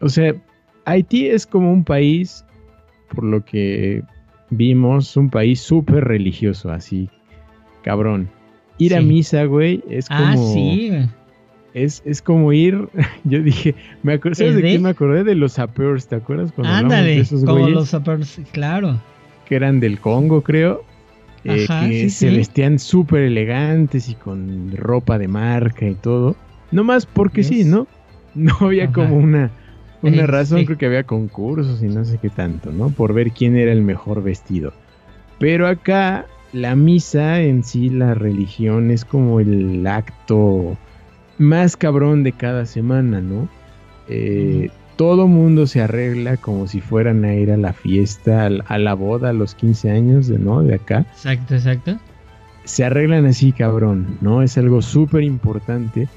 [0.00, 0.34] O sea,
[0.84, 2.44] Haití es como un país,
[3.14, 4.02] por lo que
[4.50, 7.08] vimos, un país súper religioso, así,
[7.82, 8.28] cabrón.
[8.78, 10.20] Ir a misa, güey, es como...
[10.24, 10.92] Ah, sí.
[11.74, 12.88] Es, es como ir,
[13.24, 14.68] yo dije, me acuerdo, ¿sabes ¿Es de de?
[14.70, 15.24] quién me acordé?
[15.24, 16.52] De los Sapeurs, ¿te acuerdas?
[16.52, 19.00] Cuando hablamos de Ándale, esos como güeyes los suppers, claro.
[19.46, 20.84] que eran del Congo, creo,
[21.44, 22.36] eh, Ajá, que sí, se sí.
[22.36, 26.36] vestían súper elegantes y con ropa de marca y todo.
[26.70, 27.64] No más porque sí.
[27.64, 27.86] ¿no?
[28.36, 28.92] No había Ajá.
[28.92, 29.50] como una,
[30.08, 30.66] una razón, sí.
[30.66, 32.90] creo que había concursos y no sé qué tanto, ¿no?
[32.90, 34.72] Por ver quién era el mejor vestido.
[35.38, 40.76] Pero acá la misa en sí, la religión, es como el acto
[41.38, 43.48] más cabrón de cada semana, ¿no?
[44.08, 48.94] Eh, Todo mundo se arregla como si fueran a ir a la fiesta, a la
[48.94, 50.62] boda, a los 15 años, de, ¿no?
[50.62, 51.00] De acá.
[51.10, 51.98] Exacto, exacto.
[52.62, 54.42] Se arreglan así, cabrón, ¿no?
[54.42, 56.08] Es algo súper importante.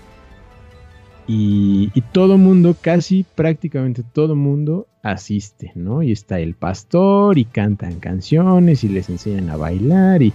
[1.27, 6.01] Y, y todo mundo, casi prácticamente todo mundo asiste, ¿no?
[6.03, 10.33] Y está el pastor y cantan canciones y les enseñan a bailar y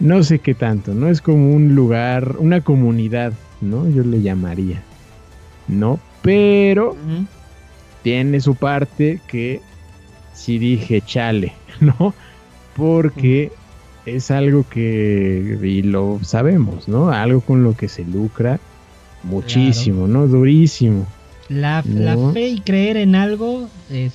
[0.00, 1.08] no sé qué tanto, ¿no?
[1.08, 3.88] Es como un lugar, una comunidad, ¿no?
[3.88, 4.82] Yo le llamaría,
[5.66, 5.98] ¿no?
[6.22, 6.96] Pero
[8.02, 9.60] tiene su parte que
[10.34, 12.14] sí dije chale, ¿no?
[12.76, 13.50] Porque
[14.06, 17.10] es algo que, y lo sabemos, ¿no?
[17.10, 18.60] Algo con lo que se lucra
[19.22, 20.26] muchísimo, ¿no?
[20.26, 21.06] Durísimo.
[21.48, 21.82] La,
[22.32, 24.12] fe y creer en algo es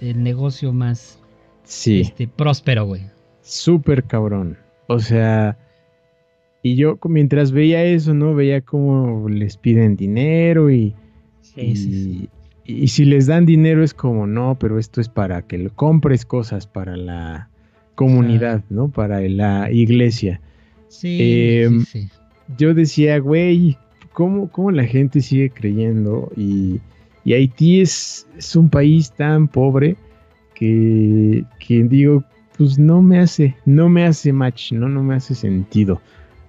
[0.00, 1.18] el negocio más
[1.64, 3.02] Sí, este, próspero, güey.
[3.42, 4.58] súper cabrón.
[4.86, 5.56] O sea,
[6.62, 8.34] y yo mientras veía eso, ¿no?
[8.34, 10.94] Veía cómo les piden dinero y,
[11.40, 12.28] Sí, sí, sí.
[12.66, 15.72] y, y si les dan dinero es como, no, pero esto es para que lo
[15.74, 17.48] compres cosas para la
[17.94, 18.88] comunidad, ¿no?
[18.88, 20.40] Para la iglesia.
[20.88, 21.16] Sí,
[21.62, 22.08] Em, sí, sí.
[22.58, 23.78] Yo decía, güey,
[24.14, 26.32] ¿cómo, cómo la gente sigue creyendo?
[26.36, 26.80] Y,
[27.24, 29.96] y Haití es, es un país tan pobre
[30.54, 32.24] que, que digo,
[32.56, 34.88] pues no me hace, no me hace match, ¿no?
[34.88, 36.00] No me hace sentido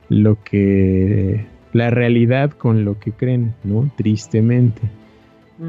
[0.09, 3.91] lo que, la realidad con lo que creen, ¿no?
[3.97, 4.81] Tristemente.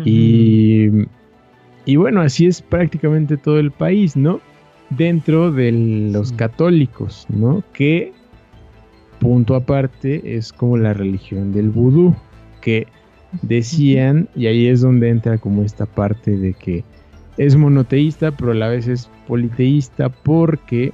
[0.04, 0.88] Y,
[1.84, 4.40] y bueno, así es prácticamente todo el país, ¿no?
[4.90, 5.72] Dentro de
[6.12, 6.34] los Sí.
[6.36, 7.62] católicos, ¿no?
[7.72, 8.12] Que,
[9.18, 12.14] punto aparte, es como la religión del vudú,
[12.60, 12.86] que
[13.42, 16.84] decían, y ahí es donde entra como esta parte de que
[17.36, 20.92] es monoteísta, pero a la vez es politeísta porque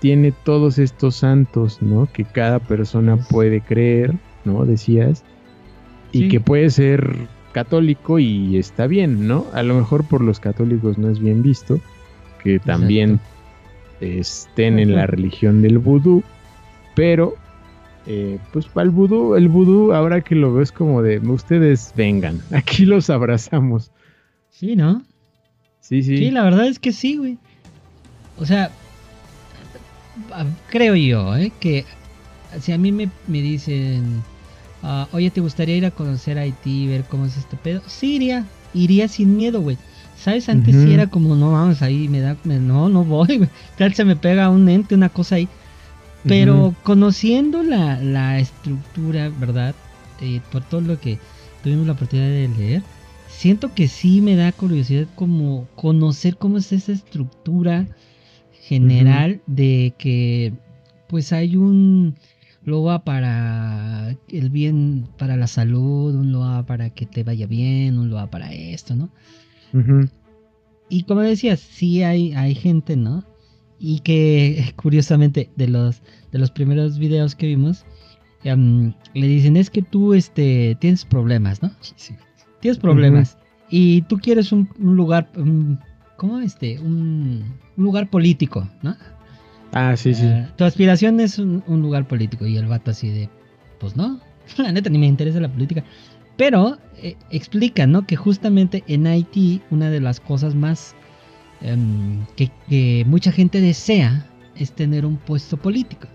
[0.00, 2.08] tiene todos estos santos, ¿no?
[2.12, 4.64] Que cada persona puede creer, ¿no?
[4.64, 5.24] Decías,
[6.12, 6.28] y Sí.
[6.28, 7.16] que puede ser
[7.52, 9.46] católico y está bien, ¿no?
[9.52, 11.80] A lo mejor por los católicos no es bien visto
[12.42, 13.18] que también
[14.00, 16.22] estén en la religión del vudú,
[16.98, 17.34] pero
[18.06, 21.92] eh, pues para el vudú, el vudú ahora que lo veo es como de ustedes
[21.94, 23.90] vengan, aquí los abrazamos.
[24.50, 25.02] Sí, ¿no?
[25.80, 26.16] Sí, sí.
[26.18, 26.30] Sí.
[26.30, 27.38] la verdad es que sí, güey.
[28.36, 28.70] O sea,
[30.70, 31.52] creo yo, ¿eh?
[31.60, 31.84] que
[32.60, 34.22] si a mí me, me dicen,
[34.82, 37.82] ah, oye, ¿te gustaría ir a conocer Haití, ver cómo es este pedo?
[37.86, 39.76] Sí, iría, iría sin miedo, güey.
[40.16, 40.48] ¿Sabes?
[40.48, 43.48] Antes sí era como, no vamos ahí, me da, me- no, no voy, güey.
[43.76, 45.48] Tal se me pega un ente, una cosa ahí.
[46.24, 49.74] Pero conociendo la, la estructura, ¿verdad?
[50.20, 51.18] Eh, por todo lo que
[51.62, 52.82] tuvimos la oportunidad de leer,
[53.28, 57.86] siento que sí me da curiosidad como conocer cómo es esa estructura
[58.62, 60.52] general de que
[61.08, 62.16] pues hay un
[62.64, 68.10] loa para el bien, para la salud, un loa para que te vaya bien, un
[68.10, 69.08] loa para esto, ¿no?
[70.90, 73.24] Y como decías, sí hay, hay gente, ¿no?
[73.80, 77.84] Y que curiosamente de los, de los primeros videos que vimos,
[78.44, 81.70] em, le dicen, es que tú este, tienes problemas, ¿no?
[82.60, 83.38] Tienes problemas.
[83.70, 85.78] Y tú quieres un, un lugar, un-
[86.16, 86.78] ¿cómo este?
[86.80, 87.44] Un,
[87.76, 88.96] un lugar político, ¿no?
[89.72, 90.24] Ah, sí, sí.
[90.24, 92.46] Eh, tu aspiración es un, un lugar político.
[92.46, 93.28] Y el vato así de,
[93.78, 94.18] pues no,
[94.56, 95.84] la neta ni me interesa la política.
[96.36, 98.06] Pero eh, explica, ¿no?
[98.06, 100.94] Que justamente en Haití una de las cosas más
[101.60, 106.08] em, que, que mucha gente desea es tener un puesto político.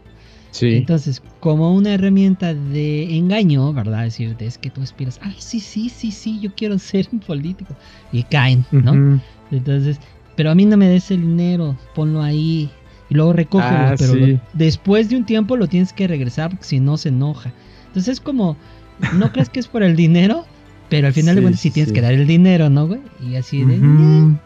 [0.52, 0.68] sí.
[0.76, 4.04] Entonces, como una herramienta de engaño, ¿verdad?
[4.04, 7.76] Decirte, es que tú aspiras, ah, sí, sí, sí, sí, yo quiero ser un político.
[8.12, 9.20] Y caen, ¿no?
[9.52, 10.00] Entonces,
[10.36, 12.70] pero a mí no me des el dinero, ponlo ahí
[13.10, 14.20] y luego recógelo, Ah, pero sí.
[14.34, 17.54] lo- después de un tiempo lo tienes que regresar porque si no se enoja.
[17.88, 18.58] Entonces es como,
[19.14, 20.46] no crees que es por el dinero,
[20.90, 23.02] pero al final de Sí, cuentas sí sí, tienes que dar el dinero, ¿no, güey?
[23.22, 23.86] Y así de, Ujú.
[23.86, 24.38] "Eh,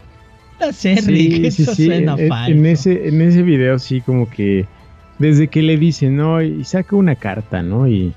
[0.60, 2.52] no sé, Sí, Rick, sí, eso sí, suena en- falso.
[2.52, 4.70] En ese, en ese video sí como que
[5.18, 6.42] desde que le dice, ¿no?
[6.42, 7.88] Y saca una carta, ¿no?
[7.88, 8.16] Y,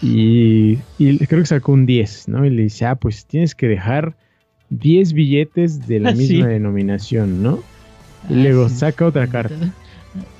[0.00, 2.44] y, y creo que sacó un 10, ¿no?
[2.44, 4.16] Y le dice, ah, pues tienes que dejar
[4.70, 6.40] 10 billetes de la sí.
[6.40, 7.64] misma denominación, ¿no?
[8.28, 8.74] Y Ah, luego sí.
[8.76, 9.76] saca otra carta.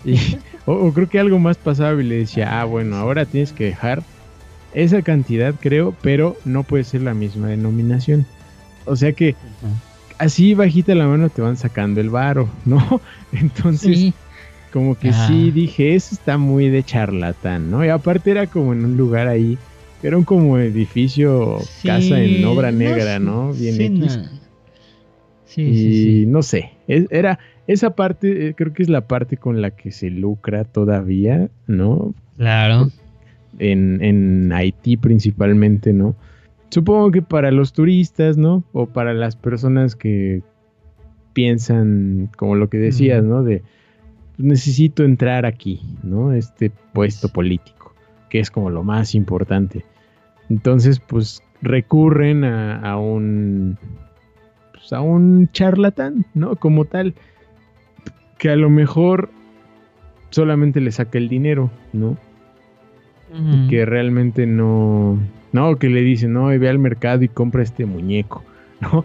[0.05, 0.17] Y-
[0.65, 3.65] o, o creo que algo más pasaba y le decía, ah, bueno, ahora tienes que
[3.65, 4.05] dejar
[4.71, 8.27] esa cantidad, creo, pero no puede ser la misma denominación.
[8.85, 9.37] O sea que.
[10.19, 12.79] Así bajita la mano te van sacando el varo, ¿no?
[13.33, 14.15] Entonces, Sí,
[14.73, 15.27] como que Ah.
[15.27, 17.85] sí dije, eso está muy de charlatán, ¿no?
[17.85, 19.59] Y aparte era como en un lugar ahí,
[20.03, 23.53] era un como edificio, casa en obra no negra, sé, ¿no?
[23.53, 24.19] Bien sí, X.
[24.19, 24.39] no.
[25.45, 29.61] Sí, y no sé, es- era esa parte, eh, creo que es la parte con
[29.63, 32.15] la que se lucra todavía, ¿no?
[32.37, 32.91] Claro.
[33.59, 36.15] En, en Haití principalmente, ¿no?
[36.71, 38.65] Supongo que para los turistas, ¿no?
[38.73, 40.43] O para las personas que
[41.33, 43.23] piensan, como lo que decías.
[43.25, 43.43] ¿no?
[43.43, 43.63] De
[44.37, 46.33] necesito entrar aquí, ¿no?
[46.33, 47.95] Este puesto político,
[48.29, 49.85] que es como lo más importante.
[50.49, 53.79] Entonces, pues recurren a, a un
[54.73, 56.57] pues, a un charlatán, ¿no?
[56.57, 57.15] Como tal,
[58.39, 59.31] que a lo mejor
[60.31, 62.17] solamente le saca el dinero, ¿no?
[63.69, 65.19] Que realmente no,
[65.53, 68.45] no, que le dicen, no, ve al mercado y compra este muñeco,
[68.81, 69.05] ¿no?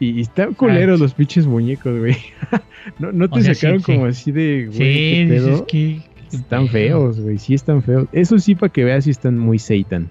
[0.00, 2.16] Y, y están culeros los pinches muñecos, güey.
[2.98, 3.92] no, no te O sea, sí, sacaron sí.
[3.94, 5.66] como así de, güey, Sí, ¿qué pedo?
[5.66, 6.00] que...
[6.32, 8.06] Están feos, güey, sí están feos.
[8.12, 10.10] Eso sí, para que veas, sí están muy Satan.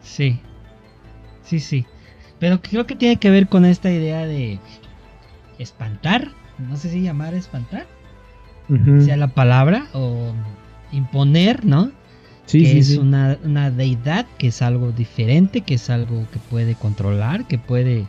[0.00, 0.40] Sí.
[1.42, 1.84] Sí, sí.
[2.38, 4.58] Pero creo que tiene que ver con esta idea de
[5.58, 6.28] espantar.
[6.58, 7.86] No sé si llamar espantar.
[8.70, 9.02] Ujú.
[9.02, 9.86] Sea la palabra.
[9.92, 10.32] O
[10.90, 11.90] imponer, ¿no?
[12.46, 12.98] Sí, que sí, es sí.
[12.98, 18.06] Una, una deidad, que es algo diferente, que es algo que puede controlar, que puede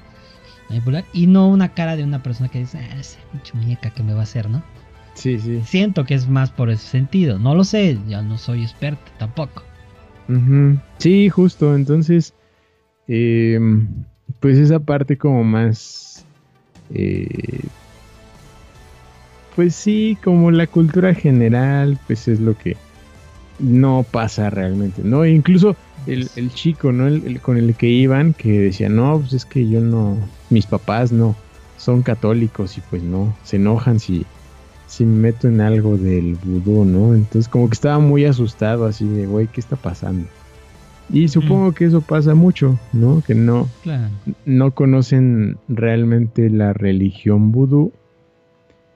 [0.69, 1.05] manipular.
[1.11, 4.13] Y no una cara de una persona que dice, ah, esa pinche muñeca que me
[4.13, 4.63] va a hacer, ¿no?
[5.15, 5.61] Sí, sí.
[5.65, 7.39] Siento que es más por ese sentido.
[7.39, 9.63] No lo sé, yo no soy experto tampoco.
[10.99, 11.75] Sí, justo.
[11.75, 12.33] Entonces,
[13.07, 13.59] eh,
[14.39, 16.25] pues esa parte como más...
[16.93, 17.61] eh,
[19.55, 22.77] pues sí, como la cultura general, pues es lo que
[23.59, 25.23] no pasa realmente, ¿no?
[25.23, 27.07] E incluso el, el chico, ¿no?
[27.07, 30.17] El, el con el que iban, que decía, no, pues es que yo no,
[30.49, 31.35] mis papás no,
[31.77, 34.25] son católicos y pues no, se enojan si,
[34.87, 37.13] si me meto en algo del vudú, ¿no?
[37.13, 40.27] Entonces como que estaba muy asustado así de, güey, ¿qué está pasando?
[41.09, 43.21] Y supongo que eso pasa mucho, ¿no?
[43.25, 44.09] Que no, Claro.
[44.45, 47.93] no conocen realmente la religión vudú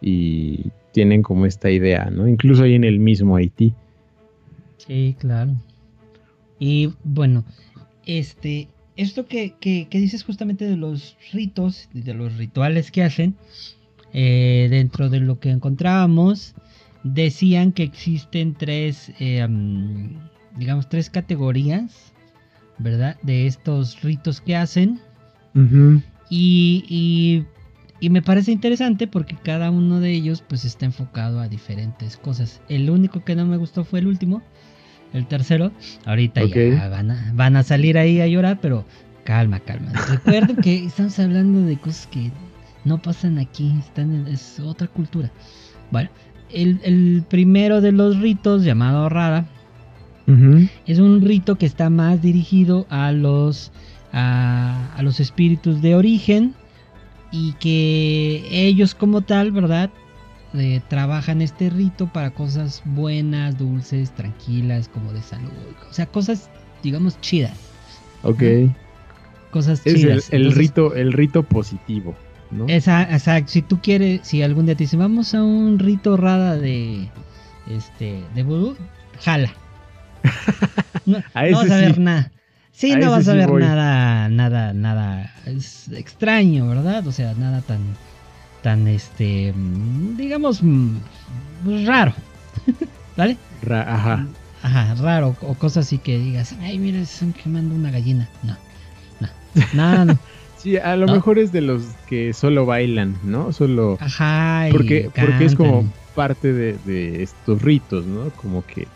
[0.02, 2.28] y tienen como esta idea, ¿no?
[2.28, 3.74] Incluso ahí en el mismo Haití.
[4.86, 5.56] Sí, claro.
[6.60, 7.46] Y bueno,
[8.06, 13.36] este, esto que, que, que dices justamente de los ritos, de los rituales que hacen,
[14.14, 16.56] eh, dentro de lo que encontrábamos,
[17.04, 19.48] decían que existen tres, eh,
[20.58, 22.14] digamos, tres categorías,
[22.78, 23.18] ¿verdad?
[23.24, 25.02] De estos ritos que hacen.
[26.30, 27.46] Y, y
[28.00, 32.62] Y me parece interesante porque cada uno de ellos pues está enfocado a diferentes cosas.
[32.68, 34.42] El único que no me gustó fue el último,
[35.14, 35.72] el tercero.
[36.06, 36.42] Ahorita
[36.78, 38.86] ya van a, van a salir ahí a llorar, pero
[39.24, 39.92] calma, calma.
[40.10, 42.32] Recuerden que estamos hablando de cosas que
[42.86, 45.30] no pasan aquí, están en- es otra cultura.
[45.92, 46.10] Bueno,
[46.52, 49.46] el, el primero de los ritos llamado Rara
[50.86, 53.72] es un rito que está más dirigido a los
[54.14, 56.54] a, a los espíritus de origen
[57.34, 59.90] y que ellos como tal, ¿verdad?
[60.54, 65.50] Eh, trabajan este rito para cosas buenas, dulces, tranquilas, como de salud,
[65.90, 66.50] o sea, cosas,
[66.84, 67.58] digamos, chidas,
[68.24, 68.44] Ok.
[69.52, 70.30] cosas Es el, chidas.
[70.34, 72.16] el Entonces, rito, el rito positivo,
[72.52, 72.68] ¿no?
[72.68, 77.08] Exacto, si tú quieres, si algún día te dicen, vamos a un rito rara de,
[77.70, 78.76] este, de vudú,
[79.22, 79.54] jala.
[81.06, 82.02] No, A no ese vas a ver sí.
[82.02, 82.32] nada.
[82.74, 83.62] Sí, A no vas a sí ver voy.
[83.62, 87.06] nada, nada, nada es extraño, ¿verdad?
[87.08, 87.82] O sea, nada tan,
[88.62, 89.54] tan, este,
[90.18, 90.98] digamos, mm,
[91.66, 92.14] pues, raro,
[93.18, 93.38] ¿vale?
[93.62, 94.28] Ra- Ajá.
[94.64, 98.30] Ajá, raro, o cosas así que digas, ay, mira, están quemando una gallina.
[98.44, 98.56] No,
[99.74, 100.20] no, no, no.
[100.58, 101.14] Sí, a lo ¿No?
[101.14, 103.52] mejor es de los que solo bailan, ¿no?
[103.52, 108.30] Solo Ajá, y porque porque es como parte de, de estos ritos, ¿no?
[108.30, 108.88] Como que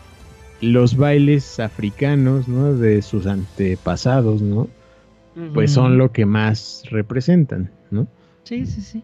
[0.60, 2.74] los bailes africanos, ¿no?
[2.74, 4.68] De sus antepasados, ¿no?
[5.52, 8.06] Pues son lo que más representan, ¿no?
[8.44, 9.02] Sí, sí, sí.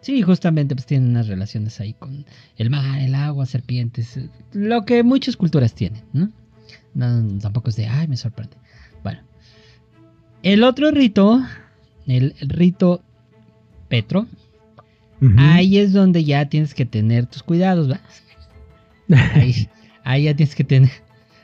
[0.00, 2.24] Sí, justamente pues tienen unas relaciones ahí con
[2.56, 6.30] el mar, el agua, serpientes, eh, lo que muchas culturas tienen, ¿no?
[6.94, 8.56] No, tampoco es de, ay, me sorprende.
[9.02, 9.20] Bueno,
[10.42, 11.42] el otro rito,
[12.06, 13.02] el, el rito
[13.88, 14.26] Petro,
[15.36, 18.00] ahí es donde ya tienes que tener tus cuidados, ¿va?
[19.34, 19.68] Ahí,
[20.04, 20.90] ahí ya tienes que tener,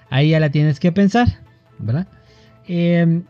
[0.08, 1.40] ahí ya la tienes que pensar,
[1.80, 2.06] ¿verdad?
[2.68, 3.24] Em,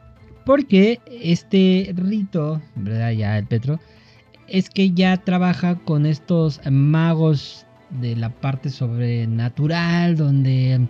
[0.44, 3.12] porque este rito, ¿verdad?
[3.12, 3.80] Ya el Petro,
[4.48, 7.66] es que ya trabaja con estos magos
[8.00, 10.86] de la parte sobrenatural, donde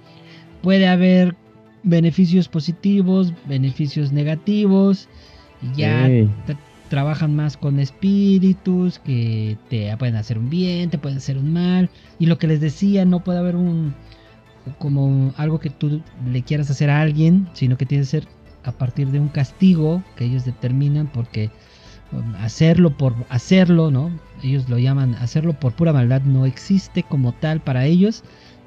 [0.62, 1.36] puede haber
[1.82, 5.08] beneficios positivos, beneficios negativos,
[5.62, 11.18] y ya tra- trabajan más con espíritus que te pueden hacer un bien, te pueden
[11.18, 11.90] hacer un mal.
[12.18, 13.94] Y lo que les decía, no puede haber un
[14.78, 18.24] como algo que tú le quieras hacer a alguien, sino que tiene que ser
[18.64, 21.50] a partir de un castigo que ellos determinan porque
[22.40, 24.10] hacerlo por hacerlo, ¿no?
[24.42, 28.22] Ellos lo llaman hacerlo por pura maldad no existe como tal para ellos.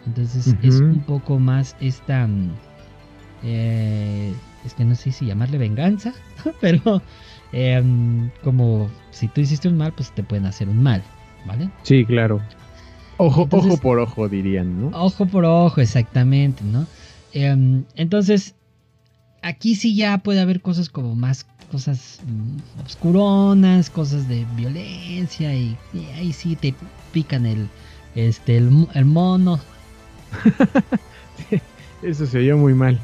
[0.05, 2.51] Entonces es un poco más esta mm,
[3.43, 4.33] eh,
[4.65, 6.13] es que no sé si llamarle venganza,
[6.61, 7.01] pero
[7.51, 11.03] em, como si tú hiciste un mal, pues te pueden hacer un mal,
[11.45, 11.69] ¿vale?
[11.83, 12.41] Sí, claro.
[13.17, 14.87] Ojo, Entonces- ojo por ojo, dirían, ¿no?
[14.97, 16.87] Ojo por ojo, exactamente, ¿no?
[17.33, 18.55] Em, entonces,
[19.41, 25.77] aquí sí ya puede haber cosas como más cosas mm, obscuronas, cosas de violencia y,
[25.93, 26.73] y ahí sí te
[27.11, 27.67] pican el
[28.15, 29.59] este el, mo- el mono.
[32.01, 32.97] Eso se oyó muy mal.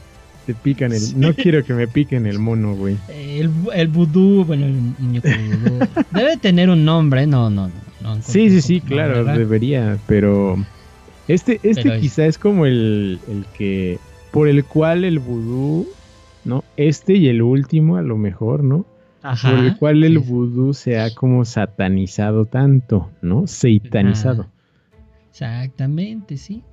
[0.46, 1.20] Te pican el.
[1.20, 2.98] No quiero que me piquen el mono, güey.
[3.10, 5.80] El, el vudú, bueno, el muñeco vudú.
[6.12, 8.16] Debe tener un nombre, no, no, no.
[8.16, 9.38] no Sí, sí, sí, claro, ¿verdad?
[9.38, 10.56] debería, pero
[11.28, 13.98] este, este Pero es- quizá es como el, el que,
[14.32, 15.88] por el cual el vudú,
[16.46, 16.64] ¿no?
[16.78, 18.86] Este y el último a lo mejor, ¿no?
[19.22, 23.48] Ajá, por el cual el sí, vudú se ha como satanizado tanto, ¿no?
[23.48, 24.44] Seitanizado.
[24.44, 24.52] Ajá.
[25.32, 26.64] Exactamente, sí.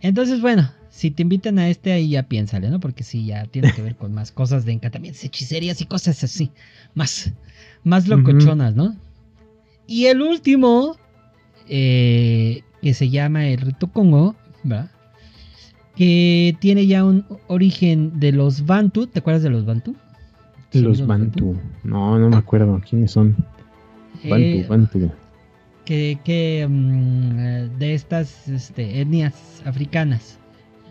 [0.00, 2.80] Entonces, bueno, si te invitan a este, ahí ya piénsale, ¿no?
[2.80, 6.50] Porque sí, ya tiene que ver con más cosas de encantamientos, hechicerías y cosas así.
[6.94, 7.32] Más,
[7.84, 8.96] más locochonas, ¿no?
[9.86, 10.96] Y el último,
[11.68, 14.90] eh, que se llama el rito Congo, ¿verdad?
[15.98, 19.08] Que tiene ya un origen de los Bantu.
[19.08, 19.96] ¿Te acuerdas de los Bantu?
[20.72, 21.56] Los Bantu.
[21.82, 23.34] No, no me acuerdo quiénes son.
[24.22, 25.10] Bantu, Eh, Bantu.
[25.84, 29.34] que, que, mm, eh, de estas este, etnias
[29.64, 30.38] africanas.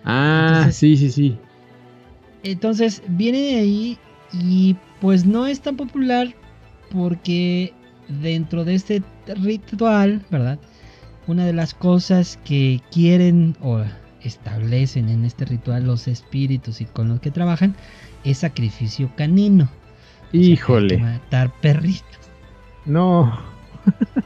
[0.03, 1.38] Ah, entonces- sí, sí, sí.
[2.43, 3.97] Entonces viene de ahí
[4.34, 6.34] y pues no es tan popular
[6.91, 7.74] porque
[8.22, 9.03] dentro de este
[9.41, 10.60] ritual, ¿verdad?
[11.28, 13.82] Una de las cosas que quieren o
[14.28, 17.75] establecen en este ritual los espíritus y con los que trabajan
[18.23, 19.65] es sacrificio canino.
[20.28, 20.97] O sea, Híjole.
[20.97, 22.03] matar perritos.
[22.86, 23.38] No.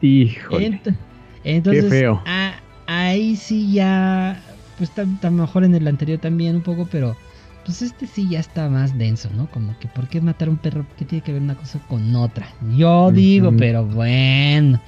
[0.00, 0.80] Híjole.
[0.82, 0.96] Ent-
[1.44, 2.22] entonces, feo.
[2.26, 2.54] a-
[2.86, 4.42] ahí sí ya,
[4.78, 7.16] pues está, mejor en el anterior también un poco, pero
[7.64, 9.46] pues este sí ya está más denso, ¿no?
[9.50, 10.84] Como que, ¿por qué matar a un perro?
[10.98, 12.46] ¿Qué tiene que ver una cosa con otra?
[12.76, 14.80] Yo digo, pero bueno.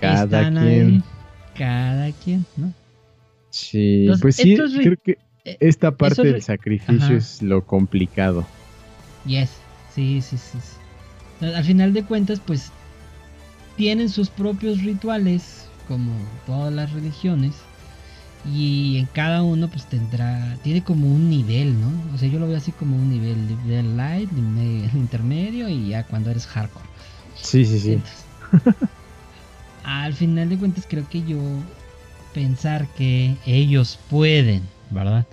[0.00, 0.58] Cada quien.
[0.58, 1.02] ahí,
[1.54, 2.72] cada quien, ¿no?
[3.50, 7.16] Sí, Entonces, pues sí, creo que eh, esta parte del sacrificio Ajá.
[7.16, 8.46] es lo complicado.
[9.24, 9.50] Yes,
[9.94, 10.58] sí, sí, sí.
[10.60, 11.46] sí.
[11.46, 12.72] Al final de cuentas, pues
[13.76, 17.54] tienen sus propios rituales, como todas las religiones,
[18.44, 22.14] y en cada uno pues tendrá, tiene como un nivel, ¿no?
[22.14, 26.04] O sea, yo lo veo así como un nivel, nivel light, nivel intermedio y ya
[26.04, 26.86] cuando eres hardcore.
[27.34, 27.92] Sí, sí, sí.
[27.92, 28.26] Entonces,
[29.84, 31.38] al final de cuentas creo que yo
[32.32, 35.26] pensar que ellos pueden, ¿verdad?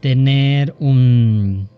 [0.00, 1.68] Tener un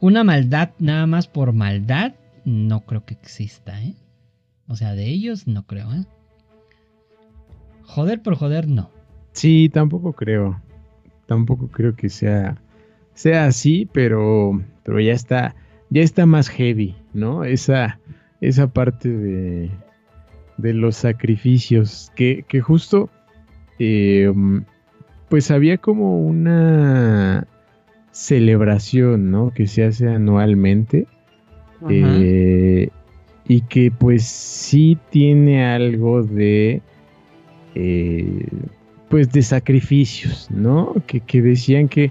[0.00, 2.14] una maldad nada más por maldad,
[2.44, 3.94] no creo que exista, ¿eh?
[4.68, 6.04] O sea, de ellos no creo, ¿eh?
[7.82, 8.90] Joder por joder, no.
[9.32, 10.60] Sí, tampoco creo.
[11.26, 12.56] Tampoco creo que sea,
[13.14, 15.54] sea así, pero, pero ya está,
[15.90, 17.44] ya está más heavy, ¿no?
[17.44, 17.98] Esa,
[18.40, 19.70] esa parte de,
[20.56, 23.10] de los sacrificios, que, que justo,
[23.78, 24.32] eh,
[25.28, 27.46] pues había como una
[28.12, 29.52] celebración, ¿no?
[29.54, 31.06] Que se hace anualmente.
[31.90, 32.88] Eh,
[33.48, 36.80] y que pues sí tiene algo de
[37.74, 38.48] eh,
[39.08, 40.94] pues de sacrificios, ¿no?
[41.06, 42.10] Que, que decían que,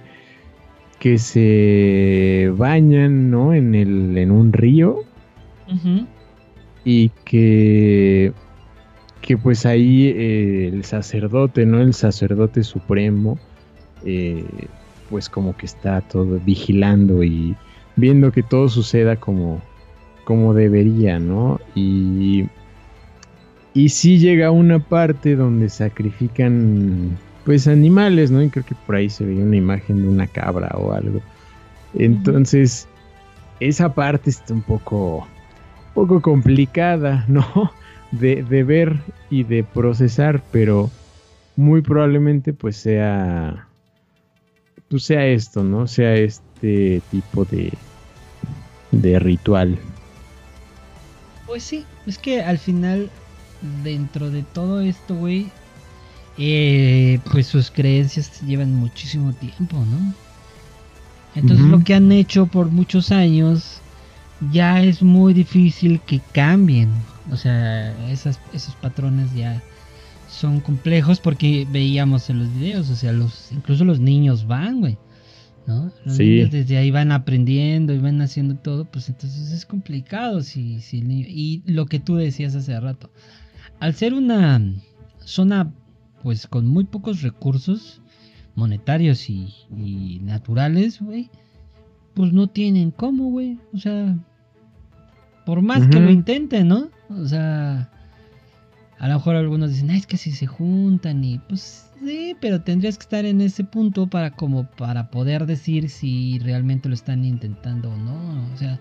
[0.99, 3.53] que se bañan, ¿no?
[3.53, 4.99] En, el, en un río.
[6.86, 8.31] Y que,
[9.21, 11.81] que pues ahí eh, el sacerdote, ¿no?
[11.81, 13.38] El sacerdote supremo,
[14.05, 14.45] eh,
[15.09, 17.55] pues como que está todo vigilando y
[17.95, 19.61] viendo que todo suceda como,
[20.23, 21.59] como debería, ¿no?
[21.73, 22.45] Y,
[23.73, 28.41] y sí llega una parte donde sacrifican pues animales, ¿no?
[28.41, 31.21] Y creo que por ahí se veía una imagen de una cabra o algo.
[31.93, 32.88] Entonces,
[33.59, 35.27] esa parte está un poco,
[35.95, 37.71] poco complicada, ¿no?
[38.11, 38.97] De, de ver
[39.31, 40.91] y de procesar, pero
[41.55, 43.67] muy probablemente pues sea,
[44.89, 45.87] pues sea esto, ¿no?
[45.87, 47.73] Sea este tipo de,
[48.91, 49.79] de ritual.
[51.47, 53.09] Pues sí, es que al final,
[53.83, 55.49] dentro de todo esto, güey,
[56.37, 60.13] eh, pues sus creencias llevan muchísimo tiempo, ¿no?
[61.35, 63.81] Entonces lo que han hecho por muchos años
[64.51, 66.89] ya es muy difícil que cambien.
[67.31, 69.61] O sea, esas, esos patrones ya
[70.29, 74.97] son complejos porque veíamos en los videos, o sea, los incluso los niños van, güey.
[75.67, 75.91] ¿No?
[76.05, 76.23] Los Sí.
[76.23, 80.99] niños desde ahí van aprendiendo y van haciendo todo, pues entonces es complicado si, si
[80.99, 81.25] el niño...
[81.27, 83.09] Y lo que tú decías hace rato,
[83.79, 84.61] al ser una
[85.23, 85.73] zona
[86.21, 87.99] pues con muy pocos recursos
[88.53, 91.29] monetarios y, y naturales, güey,
[92.16, 93.59] pues no tienen cómo, güey.
[93.74, 94.16] O sea,
[95.45, 96.89] por más que lo intenten, ¿no?
[97.09, 97.89] O sea,
[98.97, 102.61] a lo mejor algunos dicen, "Ah, es que si se juntan y pues sí, pero
[102.61, 107.24] tendrías que estar en ese punto para como para poder decir si realmente lo están
[107.26, 108.51] intentando o no.
[108.53, 108.80] O sea,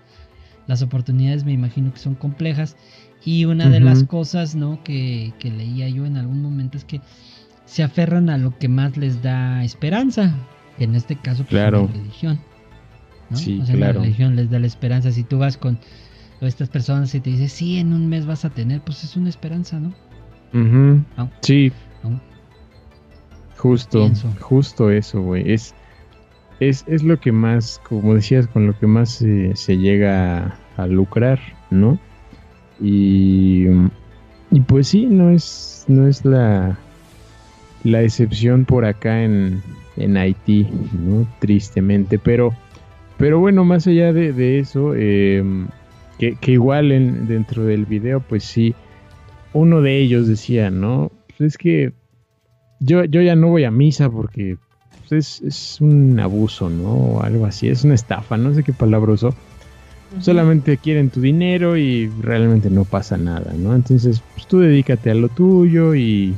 [0.67, 2.77] las oportunidades me imagino que son complejas
[3.25, 4.83] y una de las cosas, ¿no?
[4.85, 7.01] Que, que leía yo en algún momento es que
[7.67, 10.35] se aferran a lo que más les da esperanza,
[10.79, 11.87] en este caso pues, Claro.
[11.87, 12.39] la religión.
[13.31, 13.37] ¿No?
[13.37, 13.95] Sí, o sea, claro.
[13.95, 15.11] la religión les da la esperanza.
[15.13, 15.79] Si tú vas con
[16.41, 19.29] estas personas y te dices, sí, en un mes vas a tener, pues es una
[19.29, 19.95] esperanza, ¿no?
[21.43, 21.73] Sí,
[22.03, 22.21] ¿No?
[23.57, 24.33] justo, Pienso.
[24.41, 25.53] justo eso, güey.
[25.53, 25.75] Es,
[26.61, 31.41] es, es lo que más, como decías, con lo que más se llega a lucrar,
[31.71, 31.99] ¿no?
[32.81, 33.67] Y,
[34.51, 36.79] y pues sí, no es, no es la,
[37.83, 39.63] la excepción por acá en,
[39.97, 41.27] en Haití, ¿no?
[41.41, 42.55] Tristemente, pero,
[43.25, 45.43] pero bueno, más allá de, de eso, eh,
[46.19, 48.75] que, que igual en, dentro del video, pues sí,
[49.55, 51.11] uno de ellos decía, ¿no?
[51.29, 51.95] Pues es que
[52.81, 54.59] yo, yo ya no voy a misa porque
[55.09, 56.91] pues, es, es un abuso, ¿no?
[56.93, 59.35] O algo así, es una estafa, no sé qué palabra usó.
[60.21, 63.75] Solamente quieren tu dinero y realmente no pasa nada, ¿no?
[63.75, 66.35] Entonces, pues tú dedícate a lo tuyo y,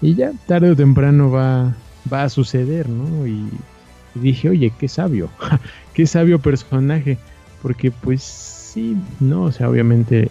[0.00, 1.74] y ya tarde o temprano va,
[2.10, 3.26] va a suceder, ¿no?
[3.26, 3.50] Y,
[4.14, 5.30] y dije, oye, qué sabio,
[5.94, 7.18] qué sabio personaje,
[7.62, 9.44] porque pues sí, ¿no?
[9.44, 10.30] O sea, obviamente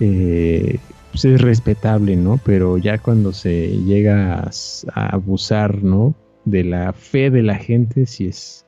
[0.00, 0.78] eh,
[1.10, 2.40] pues es respetable, ¿no?
[2.44, 4.50] Pero ya cuando se llega
[4.94, 6.14] a, abusar, ¿no?
[6.44, 8.64] De la fe de la gente, sí es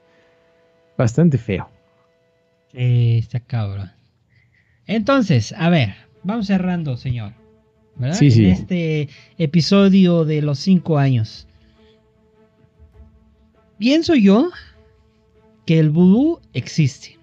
[0.99, 1.69] bastante feo.
[2.73, 3.91] Sí, está cabrón.
[4.87, 7.33] Entonces, a ver, vamos cerrando, señor.
[7.97, 8.17] ¿Verdad?
[8.17, 8.47] Sí, sí.
[8.47, 11.47] En este episodio de los cinco años.
[13.83, 14.49] Pienso yo
[15.67, 17.19] que el vudú existe.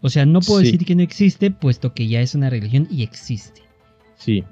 [0.00, 0.72] O sea, no puedo Sí.
[0.72, 3.62] decir que no existe, puesto que ya es una religión y existe.
[4.16, 4.42] Sí.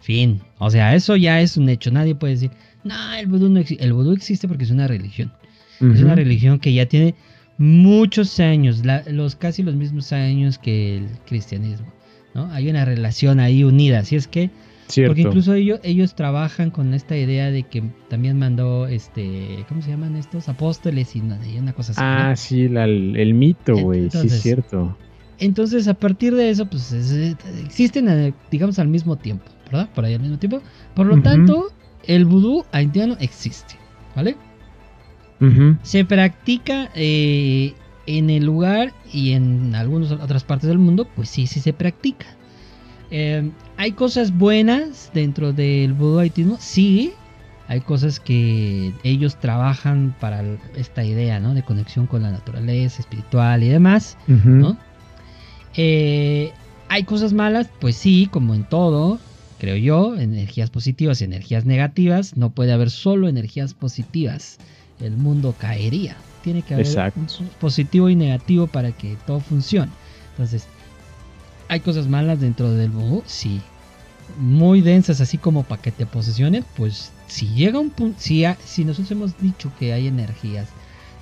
[0.00, 0.40] Fin.
[0.60, 1.90] O sea, eso ya es un hecho.
[1.90, 2.52] Nadie puede decir,
[2.84, 3.84] no, el vudú no existe.
[3.84, 5.32] El vudú existe porque es una religión.
[5.80, 7.16] Es una religión que ya tiene
[7.58, 11.92] muchos años, la- los casi los mismos años que el cristianismo.
[12.34, 12.48] ¿no?
[12.52, 14.50] Hay una relación ahí unida, así es que
[14.90, 15.10] Cierto.
[15.10, 19.90] porque incluso ellos, ellos trabajan con esta idea de que también mandó, este, ¿cómo se
[19.90, 20.48] llaman estos?
[20.48, 22.00] Apóstoles y una, y una cosa así.
[22.00, 22.06] ¿no?
[22.06, 24.10] Ah, sí, la- el, mito, güey.
[24.10, 24.96] Sí, es cierto.
[25.38, 29.88] Entonces, a partir de eso, pues es- es- existen, eh, digamos, al mismo tiempo, ¿verdad?
[29.94, 30.60] Por ahí al mismo tiempo.
[30.94, 31.68] Por lo tanto,
[32.04, 33.74] el vudú haitiano existe,
[34.14, 34.36] ¿vale?
[35.82, 37.72] Se practica eh,
[38.06, 42.26] en el lugar y en algunas otras partes del mundo, pues sí, sí se practica.
[43.10, 47.12] Eh, hay cosas buenas dentro del vudú haitiano, sí.
[47.68, 50.42] Hay cosas que ellos trabajan para
[50.74, 51.54] esta idea, ¿no?
[51.54, 54.16] De conexión con la naturaleza espiritual y demás.
[54.26, 54.76] ¿no?
[55.76, 56.52] Eh,
[56.88, 59.20] hay cosas malas, pues sí, como en todo,
[59.58, 62.36] creo yo, energías positivas y energías negativas.
[62.36, 64.58] No puede haber solo energías positivas.
[65.00, 66.16] El mundo caería.
[66.42, 67.20] Tiene que haber Exacto.
[67.20, 69.92] un positivo y negativo para que todo funcione.
[70.32, 70.66] Entonces,
[71.70, 73.22] ¿hay cosas malas dentro del vudú?
[73.26, 73.60] Sí.
[74.38, 78.56] Muy densas, así como para que te posesionen, pues si llega un punto, si, ha-
[78.64, 80.68] si nosotros hemos dicho que hay energías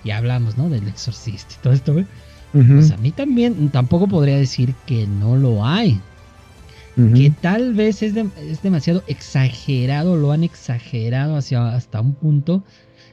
[0.04, 0.68] y hablamos, ¿no?
[0.68, 2.06] Del exorcista y todo esto, güey.
[2.52, 6.00] Pues a mí también, tampoco podría decir que no lo hay.
[7.14, 12.64] Que tal vez es, de- es demasiado exagerado, lo han exagerado hacia, hasta un punto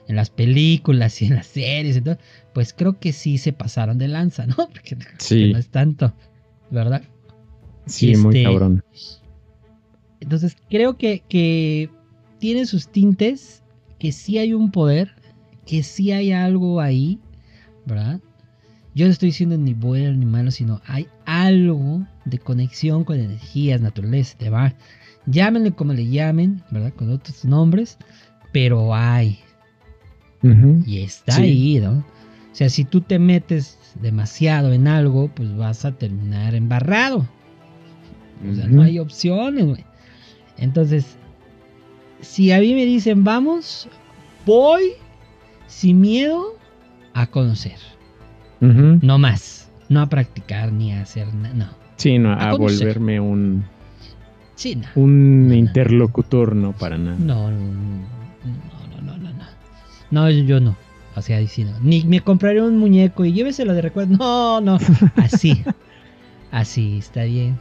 [0.08, 2.18] en las películas y en las series todo.
[2.54, 4.56] Pues creo que sí se pasaron de lanza, ¿no?
[4.74, 5.52] Porque Sí.
[5.54, 6.14] no es tanto,
[6.72, 7.04] ¿verdad?
[7.86, 8.84] Sí, muy este- cabrón.
[10.20, 11.90] Entonces creo que, que
[12.40, 13.64] tiene sus tintes,
[14.00, 15.12] que sí hay un poder,
[15.66, 17.20] que sí hay algo ahí,
[17.86, 18.20] ¿verdad?
[18.96, 23.82] Yo no estoy diciendo ni bueno ni malo, sino hay algo de conexión con energías,
[23.82, 24.74] naturaleza, te va.
[25.26, 26.94] Llámenle como le llamen, ¿verdad?
[26.94, 27.98] Con otros nombres,
[28.54, 29.40] pero hay.
[30.86, 31.42] Y está Sí.
[31.42, 32.00] ahí, ¿no?
[32.00, 37.28] O sea, si tú te metes demasiado en algo, pues vas a terminar embarrado.
[38.52, 39.86] O sea, no hay opciones, güey.
[40.58, 41.18] Entonces,
[42.22, 43.88] si a mí me dicen vamos,
[44.46, 44.94] voy
[45.68, 46.58] sin miedo
[47.14, 47.78] a conocer.
[48.60, 49.70] No más.
[49.90, 51.54] No a practicar ni a hacer nada.
[51.54, 51.68] No.
[51.98, 53.66] Sí, no, A volverme un,
[54.56, 54.88] Sí, no.
[54.96, 57.18] un No, interlocutor, no para nada.
[57.20, 59.30] No, no, no, no, no, no.
[60.12, 60.76] No, No, yo, no.
[61.16, 61.80] O sea, no.
[61.82, 64.18] Ni me compraré un muñeco y lléveselo de recuerdo.
[64.18, 64.78] No, no.
[65.16, 65.64] Así.
[66.52, 67.58] Así, está bien.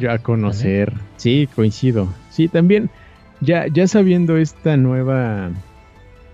[0.00, 0.92] Yo a conocer.
[1.16, 2.08] Sí, coincido.
[2.30, 2.90] Sí, también,
[3.40, 5.50] ya, ya sabiendo esta nueva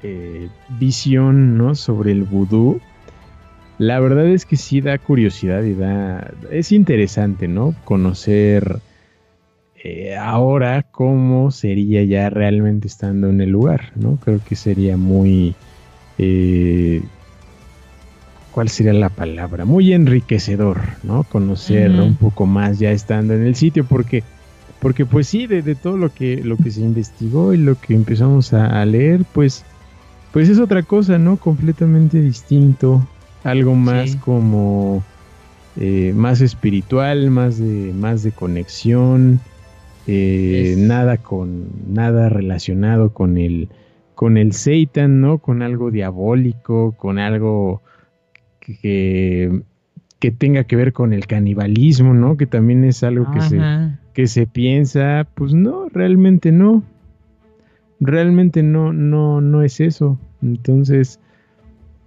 [0.03, 0.49] eh,
[0.79, 1.75] visión, ¿no?
[1.75, 2.81] Sobre el vudú,
[3.79, 6.33] la verdad es que sí da curiosidad y da.
[6.51, 7.75] Es interesante, ¿no?
[7.85, 8.81] Conocer
[9.83, 14.17] eh, ahora cómo sería ya realmente estando en el lugar, ¿no?
[14.17, 15.55] Creo que sería muy.
[16.19, 17.03] eh,
[18.57, 19.67] ¿Cuál sería la palabra?
[19.67, 21.25] Muy enriquecedor, ¿no?
[21.25, 24.23] Conocer un poco más ya estando en el sitio, porque,
[24.81, 27.93] porque pues sí, de, de todo lo que, lo que se investigó y lo que
[27.93, 29.63] empezamos a, a leer, pues,
[30.33, 31.37] pues es otra cosa, ¿no?
[31.37, 33.07] Completamente distinto,
[33.45, 34.19] algo más Sí.
[34.21, 35.03] como
[35.79, 39.39] eh, más espiritual, más de, más de conexión,
[40.07, 43.69] eh, Es- nada con, nada relacionado con el,
[44.15, 45.37] con el Satan, ¿no?
[45.41, 47.83] Con algo diabólico, con algo
[48.75, 49.62] que,
[50.19, 52.37] que tenga que ver con el canibalismo, ¿no?
[52.37, 53.61] Que también es algo que se,
[54.12, 56.83] que se piensa, pues no, realmente no.
[58.01, 60.19] Realmente no, no, no es eso.
[60.43, 61.21] Entonces,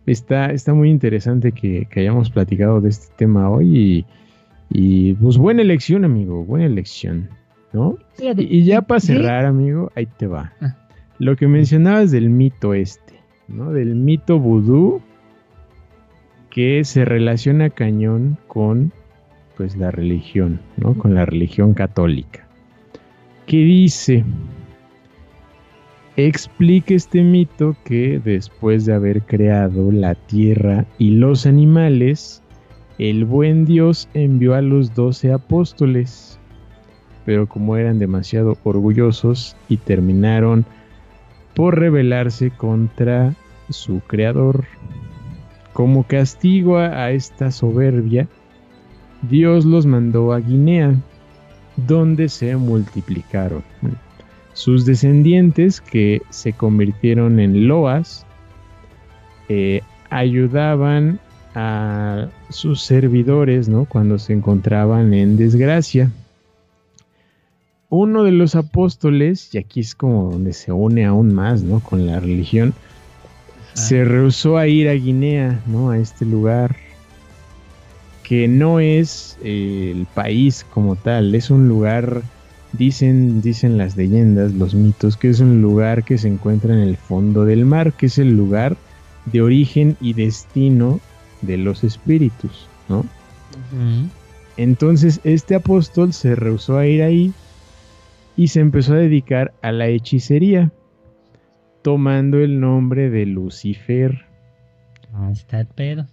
[0.06, 4.06] está, está muy interesante que, que hayamos platicado de este tema hoy y,
[4.70, 7.30] y, pues buena elección, amigo, buena elección,
[7.74, 7.98] ¿no?
[8.20, 10.54] Y, y ya para cerrar, amigo, ahí te va.
[10.62, 10.76] Ah.
[11.18, 13.16] Lo que mencionabas del mito este,
[13.48, 13.72] ¿no?
[13.72, 15.02] Del mito vudú
[16.50, 18.92] que se relaciona cañón con
[19.56, 20.94] pues la religión, ¿no?
[20.94, 22.48] Con la religión católica.
[23.46, 24.24] Que dice,
[26.16, 32.42] explica este mito que después de haber creado la tierra y los animales,
[33.00, 36.40] el buen Dios envió a los doce apóstoles,
[37.26, 40.66] pero como eran demasiado orgullosos y terminaron
[41.54, 43.34] por rebelarse contra
[43.70, 44.66] su creador.
[45.80, 48.28] Como castigo a esta soberbia,
[49.22, 50.94] Dios los mandó a Guinea,
[51.88, 53.64] donde se multiplicaron.
[54.52, 58.26] Sus descendientes, que se convirtieron en loas,
[59.48, 61.18] eh, ayudaban
[61.56, 63.86] a sus servidores ¿no?
[63.86, 66.12] cuando se encontraban en desgracia.
[67.88, 71.80] Uno de los apóstoles, y aquí es como donde se une aún más ¿no?
[71.80, 72.74] con la religión,
[73.80, 75.92] se rehusó a ir a Guinea, ¿no?
[75.92, 76.76] A este lugar
[78.24, 82.22] que no es eh, el país como tal, es un lugar,
[82.74, 86.96] dicen, dicen las leyendas, los mitos, que es un lugar que se encuentra en el
[86.96, 88.78] fondo del mar, que es el lugar
[89.26, 91.00] de origen y destino
[91.42, 93.04] de los espíritus, ¿no?
[94.58, 97.34] Entonces este apóstol se rehusó a ir ahí
[98.38, 100.72] y se empezó a dedicar a la hechicería,
[101.82, 104.26] tomando el nombre de Lucifer.
[105.32, 106.06] Está el pedo.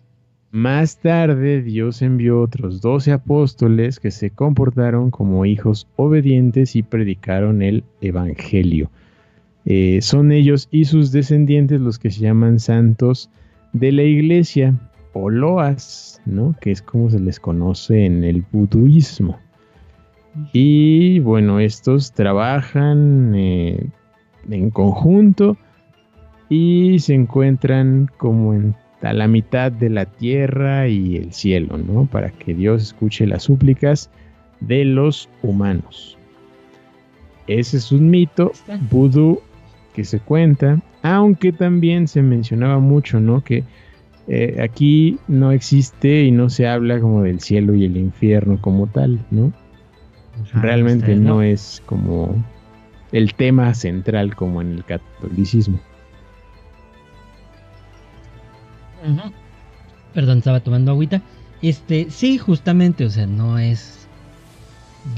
[0.53, 7.63] Más tarde Dios envió otros doce apóstoles que se comportaron como hijos obedientes y predicaron
[7.63, 8.91] el Evangelio.
[9.67, 13.29] Eh, son ellos y sus descendientes los que se llaman santos
[13.73, 14.75] de la iglesia
[15.13, 16.55] o loas, ¿no?
[16.61, 19.39] Que es como se les conoce en el buduismo.
[20.53, 23.89] Y bueno, estos trabajan eh,
[24.51, 25.57] en conjunto
[26.49, 32.07] y se encuentran como en a la mitad de la tierra y el cielo, ¿no?
[32.07, 34.11] Para que Dios escuche las súplicas
[34.61, 36.19] de los humanos.
[37.47, 38.53] Ese es un mito
[38.91, 39.41] vudú
[39.95, 43.45] que se cuenta, aunque también se mencionaba mucho, ¿no?
[43.45, 43.65] Que
[44.29, 48.89] eh, aquí no existe y no se habla como del cielo y el infierno como
[48.89, 49.53] tal, ¿no?
[50.43, 52.35] Ajá, Realmente no es como
[53.13, 55.81] el tema central como en el catolicismo.
[60.15, 61.23] Perdón, estaba tomando agüita.
[61.63, 64.09] Este, sí, justamente, o sea, no es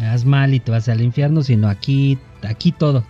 [0.02, 3.04] haz mal y te vas al infierno, sino aquí, aquí todo.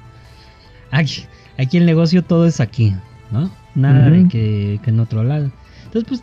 [0.91, 1.25] Aquí,
[1.59, 2.95] aquí el negocio todo es aquí,
[3.33, 3.51] ¿no?
[3.75, 5.51] Nada de que en otro lado.
[5.85, 6.23] Entonces, pues,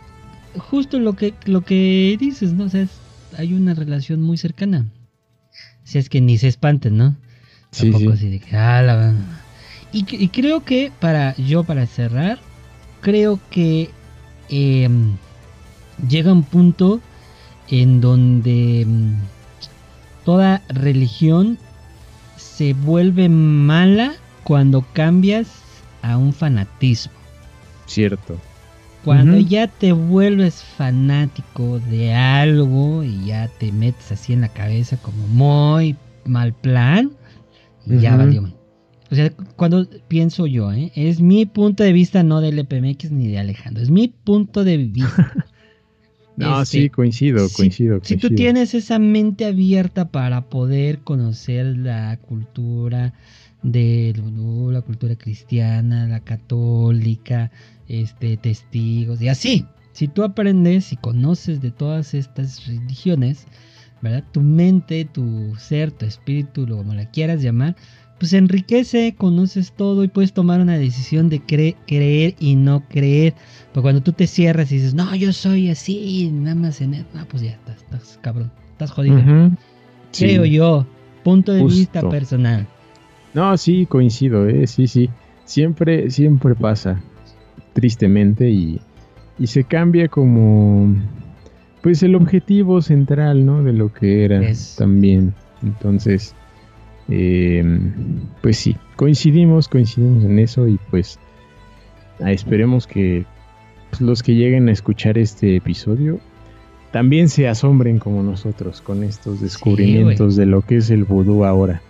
[0.62, 2.64] justo lo que, lo que dices, ¿no?
[2.64, 3.02] O sea, es-
[3.36, 4.86] hay una relación muy cercana.
[5.84, 7.16] Si es que ni se espanten, ¿no?
[7.76, 8.26] Sí, Tampoco sí.
[8.26, 9.26] así de "Ah, la van-".
[9.92, 12.38] Y, y creo que para yo para cerrar,
[13.02, 13.90] creo que
[14.48, 15.16] em,
[16.08, 17.00] llega un punto
[17.68, 19.16] en donde em,
[20.24, 21.58] toda religión
[22.36, 25.48] se vuelve mala cuando cambias
[26.02, 27.12] a un fanatismo.
[27.86, 28.40] Cierto.
[29.04, 34.96] Cuando ya te vuelves fanático de algo y ya te metes así en la cabeza
[34.96, 37.12] como muy mal plan,
[37.86, 38.52] y ya valió.
[39.10, 40.90] O sea, cuando pienso yo, ¿eh?
[40.96, 44.76] es mi punto de vista, no del EPMX ni de Alejandro, es mi punto de
[44.78, 45.46] vista.
[46.38, 48.36] No, Este, sí, coincido, si- coincido, Si tú coincido.
[48.36, 53.14] tienes esa mente abierta para poder conocer la cultura
[53.62, 57.50] del vudú, la cultura cristiana, la católica,
[57.88, 59.64] este, testigos y así.
[59.92, 63.46] Si tú aprendes y conoces de todas estas religiones,
[64.02, 64.24] ¿verdad?
[64.32, 67.76] Tu mente, tu ser, tu espíritu, lo como la quieras llamar,
[68.18, 73.34] pues enriquece, conoces todo y puedes tomar una decisión de cre- creer y no creer.
[73.72, 77.06] Pero cuando tú te cierras y dices, no, yo soy así, nada más en eso,
[77.14, 79.16] ah, pues ya estás, estás cabrón, estás jodido.
[80.12, 80.86] Creo yo,
[81.24, 81.76] punto de Justo.
[81.78, 82.66] vista personal.
[83.34, 84.66] No, sí, coincido, ¿eh?
[84.66, 85.10] sí, sí.
[85.44, 87.02] Siempre, siempre pasa,
[87.74, 88.80] tristemente, y,
[89.38, 90.94] y se cambia como,
[91.82, 93.62] pues, el objetivo central, ¿no?
[93.62, 95.34] De lo que era Es- también.
[95.62, 96.34] Entonces,
[97.08, 97.64] eh,
[98.42, 101.18] pues sí, coincidimos, coincidimos en eso y pues
[102.20, 103.24] ah, esperemos que
[103.90, 106.18] pues, los que lleguen a escuchar este episodio
[106.92, 111.82] también se asombren como nosotros con estos descubrimientos de lo que es el vudú ahora.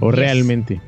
[0.00, 0.18] O Yes.
[0.18, 0.80] realmente.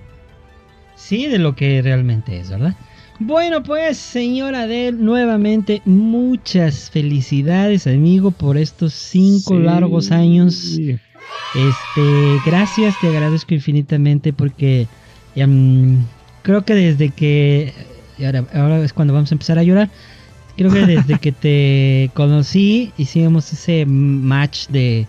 [0.97, 2.75] Sí, de lo que realmente es, ¿verdad?
[3.21, 9.63] Bueno, pues, señora Adel, nuevamente muchas felicidades, amigo, por estos cinco Sí.
[9.63, 10.79] largos años.
[11.53, 14.87] Este, gracias, te agradezco infinitamente porque
[15.35, 16.07] em,
[16.43, 17.73] creo que desde que
[18.25, 19.91] ahora, ahora es cuando vamos a empezar a llorar.
[20.57, 25.07] Creo que desde que te conocí hicimos ese match de,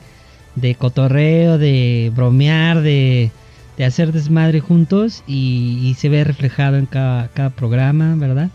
[0.56, 3.32] de cotorreo, de bromear, de,
[3.80, 8.52] de hacer desmadre juntos y, y se ve reflejado en cada, cada programa, ¿verdad?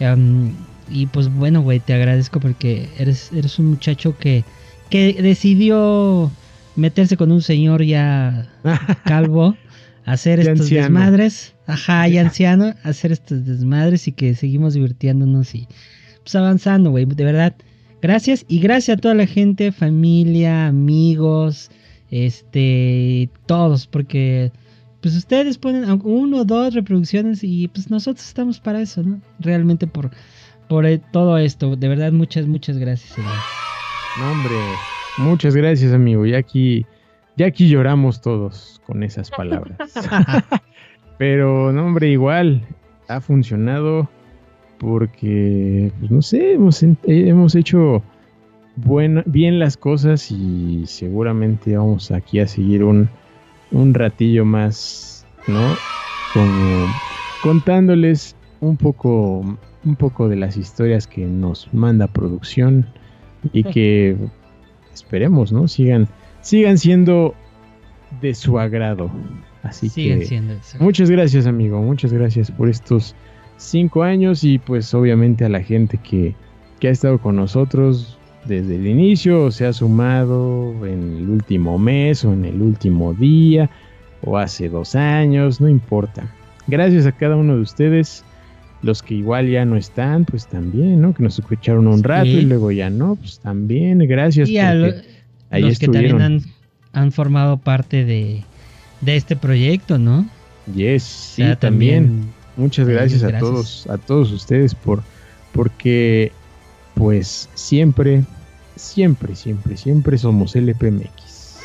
[0.00, 0.54] Em,
[0.90, 4.44] y pues bueno, güey, te agradezco porque eres, eres un muchacho que,
[4.90, 6.32] que decidió
[6.74, 8.48] meterse con un señor ya
[9.04, 9.56] calvo,
[10.04, 10.98] hacer estos anciano.
[11.00, 15.68] desmadres, ajá, ya anciano, hacer estos desmadres y que seguimos divirtiéndonos y
[16.24, 17.54] pues avanzando, güey, de verdad.
[18.02, 21.70] Gracias y gracias a toda la gente, familia, amigos,
[22.10, 24.52] este, todos, porque
[25.00, 29.20] pues ustedes ponen uno o dos reproducciones y pues nosotros estamos para eso, ¿no?
[29.38, 30.10] Realmente por,
[30.68, 33.10] por eh, todo esto, de verdad muchas, muchas gracias.
[33.14, 33.32] señor.
[34.18, 34.56] No, hombre.
[35.18, 36.26] Muchas gracias, amigo.
[36.26, 36.84] Ya aquí,
[37.36, 39.76] ya aquí lloramos todos con esas palabras.
[41.18, 42.62] Pero, no, hombre, igual
[43.08, 44.08] ha funcionado.
[44.78, 48.02] porque, pues, no sé, hemos, eh, hemos hecho
[48.76, 53.08] buena, bien las cosas y seguramente vamos aquí a seguir un,
[53.72, 55.76] un ratillo más, ¿no?
[56.32, 56.86] Como
[57.42, 62.86] contándoles un poco, un poco de las historias que nos manda producción
[63.52, 64.16] y que
[64.92, 65.68] esperemos, ¿no?
[65.68, 66.08] Sigan,
[66.40, 67.34] sigan siendo
[68.20, 69.10] de su agrado.
[69.62, 71.80] Así Siguen que siendo muchas gracias, amigo.
[71.82, 73.16] Muchas gracias por estos
[73.56, 76.34] cinco años y pues obviamente a la gente que,
[76.78, 81.78] que ha estado con nosotros desde el inicio o se ha sumado en el último
[81.78, 83.68] mes o en el último día
[84.22, 86.32] o hace dos años, no importa.
[86.66, 88.24] Gracias a cada uno de ustedes.
[88.82, 91.14] Los que igual ya no están, pues también, ¿no?
[91.14, 94.48] Que nos escucharon un rato y luego ya no, pues también, gracias.
[94.48, 95.06] Y a lo- porque
[95.50, 96.42] ahí los que también han,
[96.92, 98.44] han formado parte de,
[99.00, 100.26] de este proyecto, ¿no?
[100.74, 102.26] Yes, O sí, sea, también.
[102.56, 103.50] Muchas gracias ellos, a gracias.
[103.50, 105.02] todos, a todos ustedes por,
[105.52, 106.32] porque,
[106.94, 108.24] pues siempre,
[108.76, 111.58] siempre, siempre, siempre somos LPMX.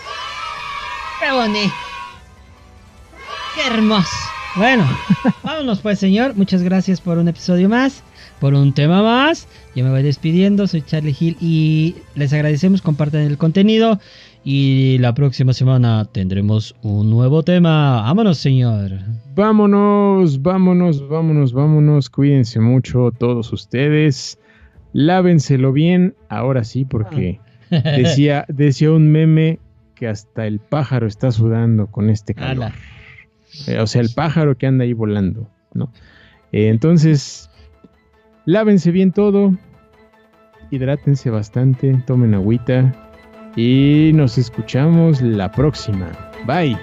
[1.19, 1.73] ¡Qué bonito!
[3.55, 4.09] ¡Qué hermoso!
[4.55, 4.85] Bueno,
[5.43, 6.35] vámonos pues, señor.
[6.35, 8.03] Muchas gracias por un episodio más,
[8.39, 9.47] por un tema más.
[9.75, 10.67] Yo me voy despidiendo.
[10.67, 12.81] Soy Charlie Hill y les agradecemos.
[12.81, 13.99] Compartan el contenido.
[14.43, 18.01] Y la próxima semana tendremos un nuevo tema.
[18.01, 18.91] Vámonos, señor.
[19.35, 22.09] Vámonos, vámonos, vámonos, vámonos.
[22.09, 24.37] Cuídense mucho todos ustedes.
[24.93, 27.39] Lávenselo bien, ahora sí, porque
[27.69, 29.59] decía, decía un meme
[29.95, 32.71] que hasta el pájaro está sudando con este calor.
[33.67, 35.91] Eh, o sea, el pájaro que anda ahí volando, ¿no?
[36.51, 37.49] Eh, entonces,
[38.45, 39.55] lávense bien todo,
[40.71, 42.93] hidrátense bastante, tomen agüita
[43.55, 46.11] y nos escuchamos la próxima.
[46.45, 46.77] Bye.